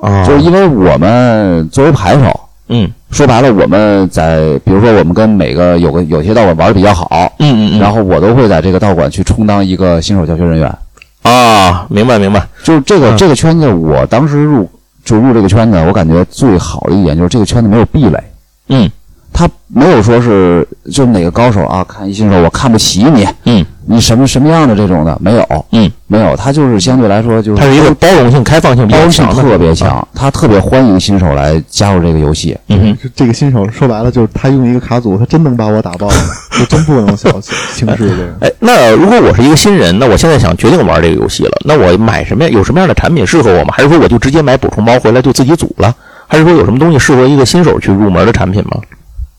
[0.00, 2.90] 啊，就是因为我们作为牌手，嗯。
[3.10, 10.74] 说白了，我们在比如说我们跟每个有个有些道馆玩的比较好，嗯嗯嗯，然后我都会在这个道馆去充当一个新手教学人员。
[11.22, 13.16] 啊，明白明白，就是这个、嗯。
[13.18, 14.70] 这个圈子，我当时入
[15.04, 18.22] 就入这个圈子，我感觉最好的一点就是这个圈子没有壁垒，
[18.68, 18.90] 嗯
[19.32, 32.56] 他没有说是就是哪个高手啊，看一新手我看不起你，嗯你什么什么样的这种的没有，嗯，没有，他就是相对来说就是他是一个包容性、开放性比较包容性，特别强啊，，他特别欢迎新手来加入这个游戏。
[32.68, 32.98] 嗯哼。
[33.02, 36.06] 这这个新手说白了就是他用一个卡组，他真能把我打爆，
[36.60, 38.34] 我真不能小轻视这个。
[38.40, 42.52] 哎，那如果我是一个新人，那我现在想决定玩这个游戏了，那我买什么样？
[42.52, 43.72] 有什么样的产品适合我吗？
[43.74, 45.94] 还是说我就直接买补充包回来就自己组了？
[46.26, 48.78] 还是说有什么东西适合一个新手去入门的产品吗？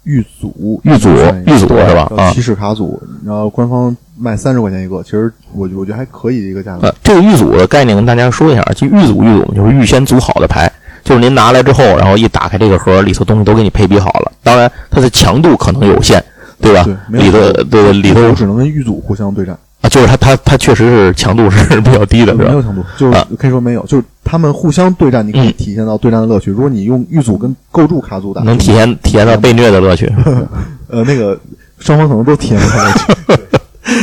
[0.04, 1.10] 玉组，玉组
[1.46, 10.72] 玉组是吧啊叫起始卡组，然后官方卖三十块钱一个，其实我我觉得还可以的一个价格呃。，这个预组的概念跟大家说一下，就预组预组就是预先组好的牌，
[11.04, 14.32] 就是您拿来之后，然后一打开这个盒，里头东西都给你配比好了。
[14.42, 16.24] 当然，它的强度可能有限，
[16.60, 16.84] 对吧？
[16.84, 22.46] 对，里头对里头只能跟玉组互相对战，啊，就是它它它确实是强度是 比较低的，是吧？
[22.50, 26.52] 没有强度，就是啊可以说没有，就是他们互相对战，你可以嗯体现到对战的乐趣。
[26.52, 30.12] 如果你用预组跟构筑卡组打，能体现体验到被虐的乐趣。
[30.90, 31.40] 呃那个
[31.80, 33.44] 双方可能都体验不到乐趣。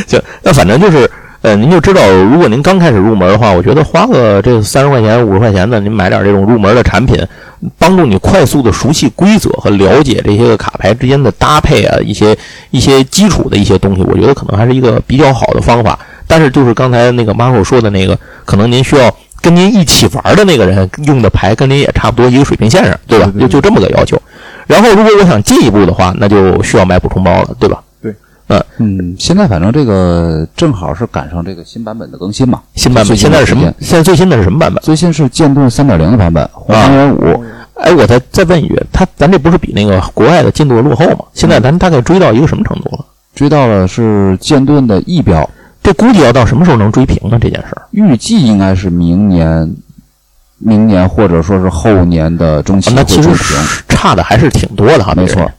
[0.07, 1.09] 行，那反正就是，
[1.41, 7.15] 呃，您就知道，如果您刚开始入门的话，我觉得花个这三十块钱、五十块钱的，您买点这种入门的产品，
[7.77, 12.37] 帮助你快速的熟悉规则和了解这些个卡牌之间的搭配啊，一些
[12.71, 15.97] 一些基础的一些东西，我觉得可能还是一个比较好的方法。
[16.27, 23.31] 但是就是刚才那个 Marco 说的那个，可能您需要跟您一起玩的那个人用的牌跟您也差不多一个水平线上，对吧？
[23.39, 24.21] 就就这么个要求。
[24.65, 27.81] 然后如果我想进一步的话，那就需要买补充包了，对吧？
[28.79, 32.61] 嗯，现在反正这个正好是赶上这个新版本的更新嘛。
[32.75, 33.73] 新版本现在是什么？
[33.79, 34.81] 现在最新的是什么版本？
[34.83, 37.43] 最新是剑盾三点零的版本，红方圆五。
[37.79, 41.25] 哎，我再再问一句，他咱这不是比那个国外的进度落后吗？
[41.33, 43.05] 现在咱大概追到一个什么程度了？
[43.35, 45.47] 追到了是剑盾的一标，
[45.83, 47.37] 这估计要到什么时候能追平呢？
[47.39, 49.75] 这件事儿预计应该是明年，
[50.57, 53.33] 明年或者说是后年的中期啊，那会追平。
[53.35, 55.13] 其实差的还是挺多的哈。
[55.15, 55.49] 没错，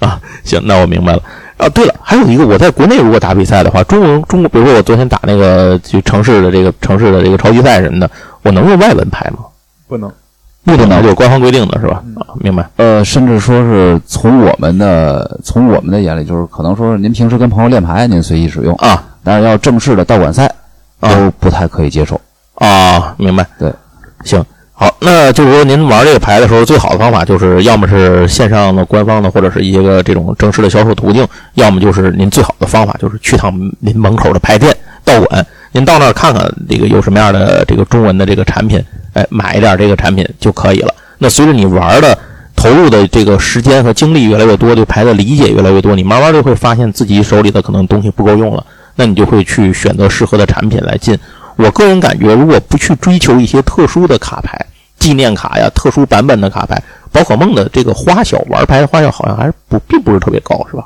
[0.00, 1.22] 啊，行，那我明白了。
[1.58, 8.10] 啊，对了，还有一个，我在国内如果打比赛的话，中国中国，比如说我昨天打那个就城市的这个城市的这个超级赛什么的，
[8.42, 9.38] 我能用外文牌吗？
[9.88, 10.12] 不能，
[10.74, 12.02] 不能，就是官方规定的是吧？
[12.16, 12.68] 啊，明白。
[12.76, 20.46] 呃，甚至说是从我们的从我们的眼里，就是可能说是您平时跟朋友练牌，您随意使用，啊但是要正式的道馆赛
[21.00, 22.20] 啊都不太可以接受。
[22.56, 23.46] 啊，明白。
[23.58, 23.72] 对，
[24.24, 38.82] 行，好，那就是说您玩这个牌的时候，最好的方法就是要么是线上的官方的，或者是一些个这种正式的销售途径，要么就是您最好的方法就是去趟您门口的牌店道馆，您到那儿看看这个有什么样的这个中文的这个产品，
[39.16, 40.94] 哎，买一点这个产品就可以了。
[41.16, 42.16] 那随着你玩的
[42.54, 48.64] 投入的这个时间和精力越来越多，对牌的理解越来越多，你慢慢就会发现自己手里的可能东西不够用了，
[48.96, 51.18] 那你就会去选择适合的产品来进。
[51.56, 54.58] 我个人感觉，如果不去追求一些特殊的卡牌、
[54.98, 60.84] 纪念卡呀、特殊版本的卡牌，宝可梦的这个花销玩牌的花销好像还是不并不是特别高，是吧？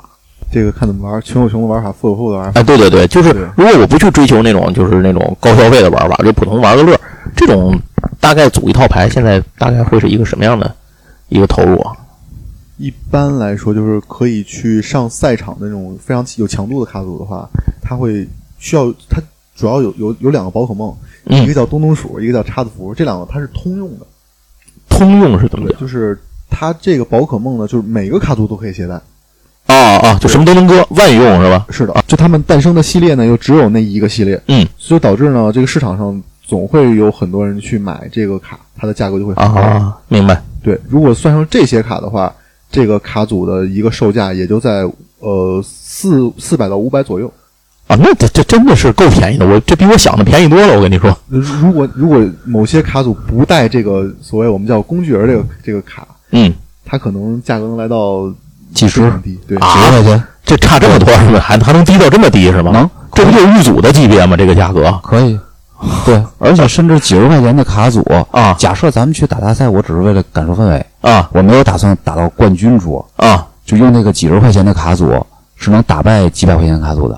[0.53, 2.59] 这个看怎么玩，穷有穷的玩法，富有富的玩法。
[2.59, 6.99] 哎，对对对，就是如果我不去追求那种就是那种高消费的玩法，就普通玩个乐，
[7.41, 7.75] 这种
[8.19, 10.73] 大概组一套牌，现在大概会是一个什么样的
[11.29, 11.91] 一个投入啊？
[12.77, 17.49] 一般来说，就是可以去上赛场的那种非常有强度的卡组的话，
[17.81, 18.27] 它会
[18.59, 19.19] 需要它
[19.55, 24.05] 主要有有有两个宝可梦，一个嗯，叫东东鼠，一个叫叉子符，这两个它是通用的。
[24.87, 25.81] 通用是怎么对，讲？
[25.81, 26.19] 就是
[26.49, 29.01] 它这个宝可梦呢，就是每个卡组都可以携带。
[29.67, 31.65] 啊啊，就什么都能搁，万用是吧？
[31.69, 36.21] 是的，就他们诞生的系列呢，又只有那一个系列，嗯，所以导致呢，这个市场上
[36.51, 39.61] 总会有很多人去买这个卡，它的价格就会很高。
[39.61, 40.43] 啊，明白。
[40.61, 42.29] 对，如果算上这些卡的话，
[42.69, 44.85] 这个卡组的一个售价也就在
[45.19, 47.31] 呃四四百到五百左右。
[47.87, 50.75] 啊，那这这真的是够便宜的，我这比我想的便宜多了。
[50.75, 58.29] 我跟你说，如果如果某些卡组不带这个所谓我们叫工具人这个这个卡，嗯，它可能价格能来到
[58.73, 59.39] 几十非常低。
[59.47, 61.39] 对，啊几十块钱这差这么多是吧？
[61.39, 62.71] 还还能低到这么低是吗？
[62.73, 64.35] 能，这不就是预组的级别吗？
[64.35, 65.39] 这个价格可以。
[66.05, 68.01] 对，而且甚至几十块钱的卡组，
[68.31, 73.47] 啊假设咱们去打大赛，我只是为了感受氛围，啊我没有打算打到冠军桌，啊！
[73.65, 75.25] 就用那个几十块钱的卡组，
[75.55, 77.15] 是能打败几百块钱卡组的。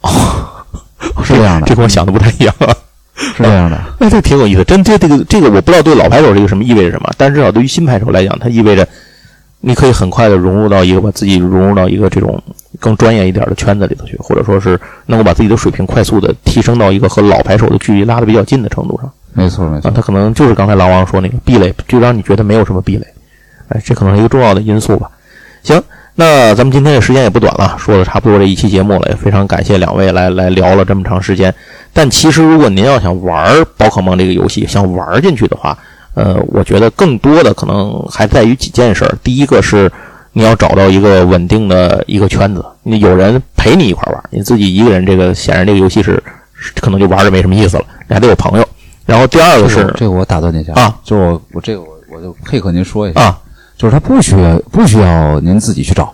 [0.00, 0.10] 哦
[1.22, 2.54] 是这样的，这跟我想的不太一样。
[3.14, 3.78] 是这样的。
[3.98, 8.86] 那这挺有意思，真这这个这个我不知道对老牌手这个什么意味着什么，但至少对于新牌手来讲，它意味着
[9.60, 12.40] 你可以很快的融入到一个把自己融入到一个这种
[12.78, 19.90] 更专业一点的圈子里头去，或者说是能够把自己的水平快速的提升到一个和老牌手的距离拉的比较近的程度上啊没错没错。。
[19.90, 23.06] 他可能就是刚才狼王说那个壁垒，就让你觉得没有什么壁垒，
[23.68, 25.10] 哎，这可能是一个重要的因素吧。
[25.62, 25.82] 行，
[26.14, 31.52] 那咱们今天的时间也不短了，说了差不多这一期节目了，也非常感谢两位来来聊了这么长时间。
[31.92, 35.76] 但其实如果您要想玩宝可梦这个游戏，想玩进去的话，
[36.16, 39.14] 呃，我觉得更多的可能还在于几件事儿。
[39.22, 39.92] 第一个是
[40.32, 46.22] 你要找到一个稳定的一个圈子，你有人陪你一块玩，你自己一个人这个显然这个游戏是
[46.54, 48.66] 是 可能就玩着没什么意思了，你还得有朋友。
[49.04, 53.38] 然后第二个是这个这个我打断您一下啊，就是我我这个我我就配合您说一下，啊
[53.76, 56.12] 就是他不需要不需要您自己去找，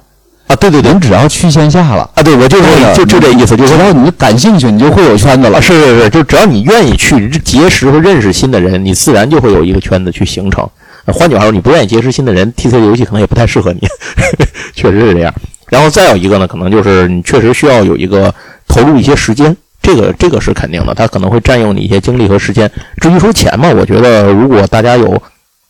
[0.53, 5.63] 啊，对对对你只要去线下了，啊，对我就是就就这意思，就是说只要你感兴趣，你就会有圈子啊，了。
[5.63, 10.69] 是是是，就只要你愿意去结识和认识新的人，你自然就会有一个圈子去形成。
[11.07, 13.81] 呃换句话说，你不愿意结识新的人，T C 游戏可能也不太适合你，
[14.77, 15.33] 确实是这样。
[15.71, 18.33] 然后再有一个呢，可能就是你确实需要有一个
[18.69, 22.71] 投入一些时间，这个这个是肯定的，它可能会占用你一些精力和时间。
[23.01, 25.21] 至于说钱嘛，我觉得如果大家有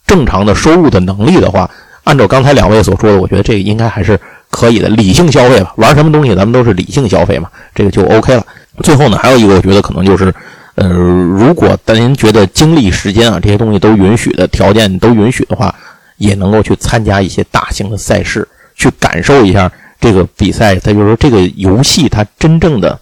[0.08, 1.70] 正常的收入的能力的话，
[2.04, 4.18] 按照刚才两位所说的，我觉得这个应该还是
[4.52, 5.72] 可以的，理性消费吧。
[5.78, 8.46] 玩什么东西咱们都是理性消费嘛，这个就 OK 了。
[8.82, 10.32] 最后呢，还有一个我觉得可能就是，
[10.74, 15.74] 呃，如果但您觉得精力、时间啊这些东西都允许的条件都允许的话，
[16.18, 22.98] 也能够去参加一些大型的赛事，去感受一下这个比赛，它就是说这个游戏它真正的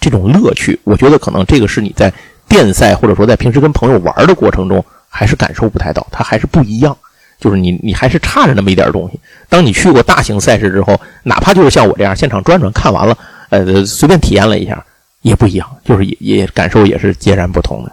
[0.00, 0.78] 这种乐趣。
[0.84, 2.12] 我觉得可能这个是你在
[2.48, 6.96] 电赛或者说在平时跟朋友玩的过程中还是感受不太到，它还是不一样。
[7.40, 9.18] 就是你你还是差着那么一点东西。
[9.48, 13.16] 当你去过大型赛事之后，哪怕就是像我这样现场转转看完了，
[13.48, 14.84] 呃，随便体验了一下，
[15.22, 17.92] 也不一样，就是也也感受也是截然不同的。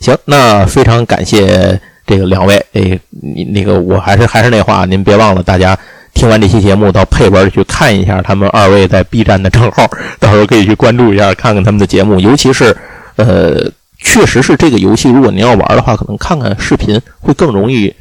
[0.00, 5.76] 行，那非常感谢这个两位，哎，你那个我还是还是那话，您别忘了大家。
[6.14, 9.88] 听完这期节目，到配文去看一下他们二位在 B 站的账号，
[10.20, 12.20] 到时候可以去关注一下，看看他们的节目。
[12.20, 12.76] 尤其是，
[13.16, 13.64] 呃，
[13.98, 17.92] 确实是这个游戏，如果您要玩的话，可能看看视频会更容易，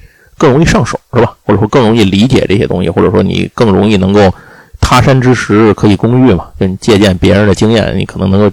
[0.42, 1.36] 更容易上手，是吧？
[1.46, 4.34] 或者说更容易理解这些东西，或者说你更容易能够
[4.80, 8.52] 他山之石可以攻玉嘛，就你借鉴别人的经验，你可能能够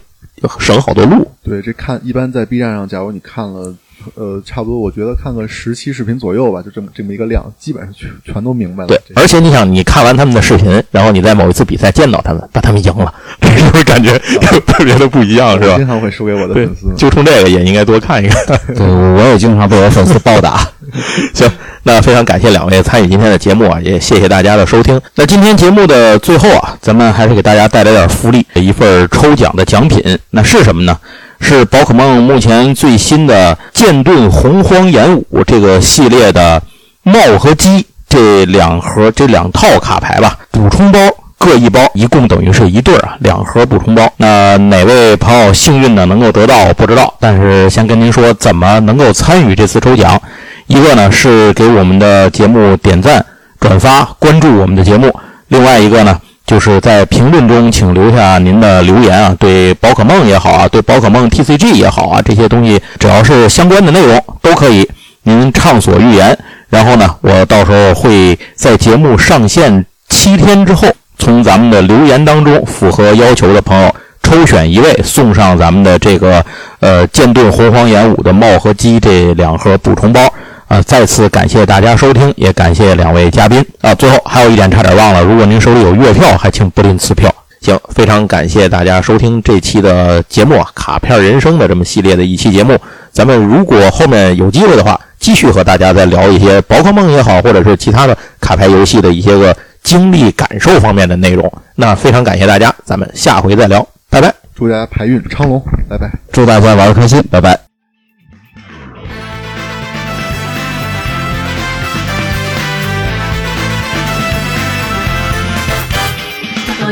[0.59, 1.26] 省好多路。
[1.43, 3.74] 对，这看一般在 B 站上，假如你看了，
[4.16, 8.89] 呃，差不多，我觉得看个十期视频左右吧，就这么这么一个量，基本上全全都明白了。
[8.89, 14.18] 对，而且你想，你看完他们的视频，然后你在某一次比赛见到他们，把他们赢了， 这是不是感觉
[14.66, 15.86] 特别的不一样，是吧经？
[15.86, 18.45] 常会输给我的粉丝。，就冲这个也应该多看一看。
[18.76, 20.61] 对，我也经常被我粉丝暴打。
[21.34, 21.51] 行，
[21.82, 25.01] 那非常感谢两位参与今天的节目啊，也谢谢大家的收听。
[25.14, 30.18] 那今天节目的最后啊，咱们还是给大家带来点福利，一份抽奖的奖品。
[30.30, 30.96] 那是什么呢？
[31.40, 36.61] 是宝可梦目前最新的剑盾洪荒演武这个系列的
[37.05, 40.99] 帽和鸡这两盒这两套卡牌吧，补充包。
[41.40, 44.12] 各一包，一共等于是一对儿啊，两盒补充包。
[44.16, 47.14] 那哪位朋友幸运的能够得到，不知道。
[47.20, 50.20] 但是先跟您说，怎么能够参与这次抽奖？
[50.68, 53.24] 一个呢是给我们的节目点赞、
[53.58, 55.08] 转发、关注我们的节目；
[55.48, 64.88] 另外一个呢，就是在评论中请留下您的留言啊，对宝可梦也好啊，对宝可梦 TCG 也好啊，这些东西只要是相关的内容都可以，
[65.24, 66.38] 您畅所欲言。
[66.68, 70.88] 然后呢，我到时候会在节目上线七天之后。
[71.20, 73.92] 从咱们的留言当中符合要求的朋友
[74.22, 76.42] 抽选一位，送上咱们的这个
[76.78, 80.20] 呃剑盾红黄岩五的帽和鸡这两盒补充包。
[80.68, 83.94] 啊，再次感谢大家收听，也感谢两位嘉宾啊。
[83.94, 87.34] 最后还有一点差点忘了，如果您手里有月票，还请不吝赐票。
[87.60, 92.78] 行，非常感谢大家收听这期的节目啊，卡片人生的这么系列的一期节目。
[93.10, 101.50] 咱们如果后面有机会的话，继续和大家再聊一些宝可梦也好，或者是其他的卡牌游戏的一些个经历感受方面的内容。
[101.74, 104.32] 那非常感谢大家，咱们下回再聊，拜拜。
[104.54, 106.10] 祝大家牌运昌隆，拜拜。
[106.30, 107.67] 祝大家玩的开心，拜拜。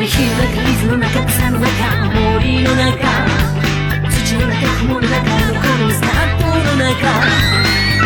[0.06, 1.66] 遠い日は水の中草の中
[2.14, 2.94] 森の中
[4.08, 5.18] 土の中雲の中
[5.50, 7.10] のこのスタートの中。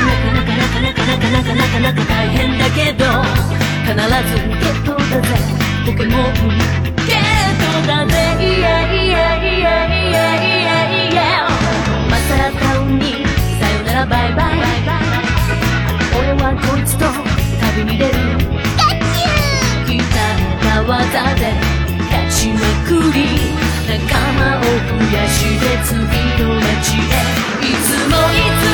[0.00, 3.04] なかなかなかなかなかなかなかなか大変だけど
[3.84, 5.28] 必ずゲットだぜ。
[5.84, 6.89] ポケモン
[23.12, 23.26] り
[23.88, 24.68] 仲間を増
[25.16, 25.96] やして次
[26.42, 27.50] の街へ。
[27.60, 28.69] いつもいつも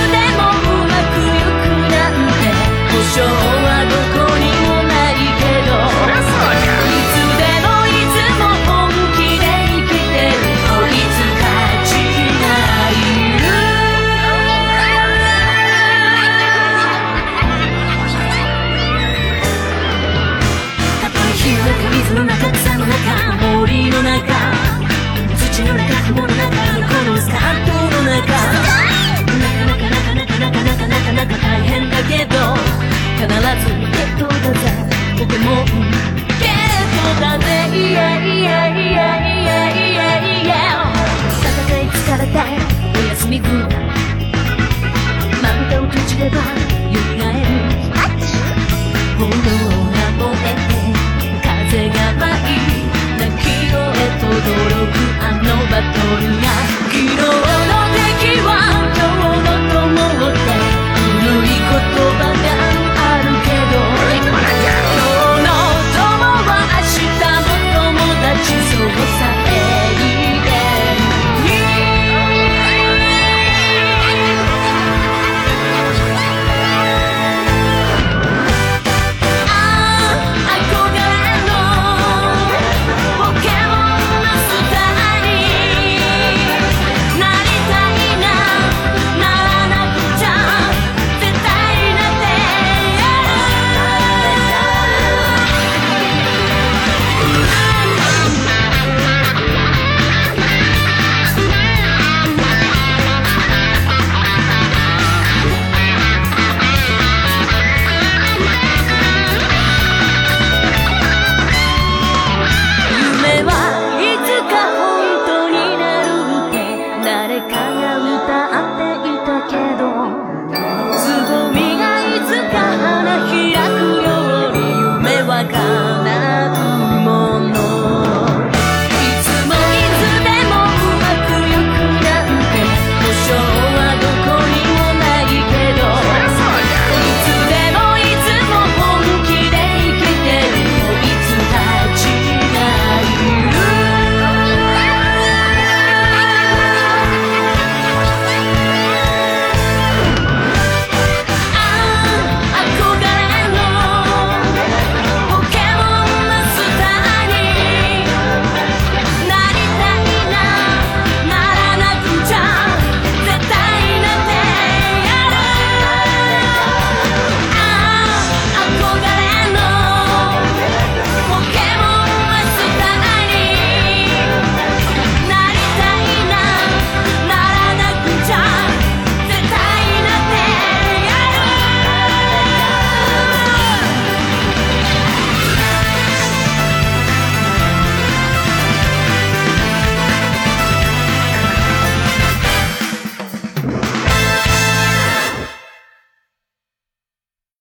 [46.19, 46.43] ればよ
[47.13, 47.47] みがえる
[49.19, 49.29] 炎
[49.93, 50.76] が燃えて
[54.37, 56.53] あのバトルが
[56.93, 58.49] 昨日の敵は
[58.93, 59.97] 今日の友
[60.29, 60.53] だ
[61.17, 61.73] 古い言
[62.19, 62.56] 葉が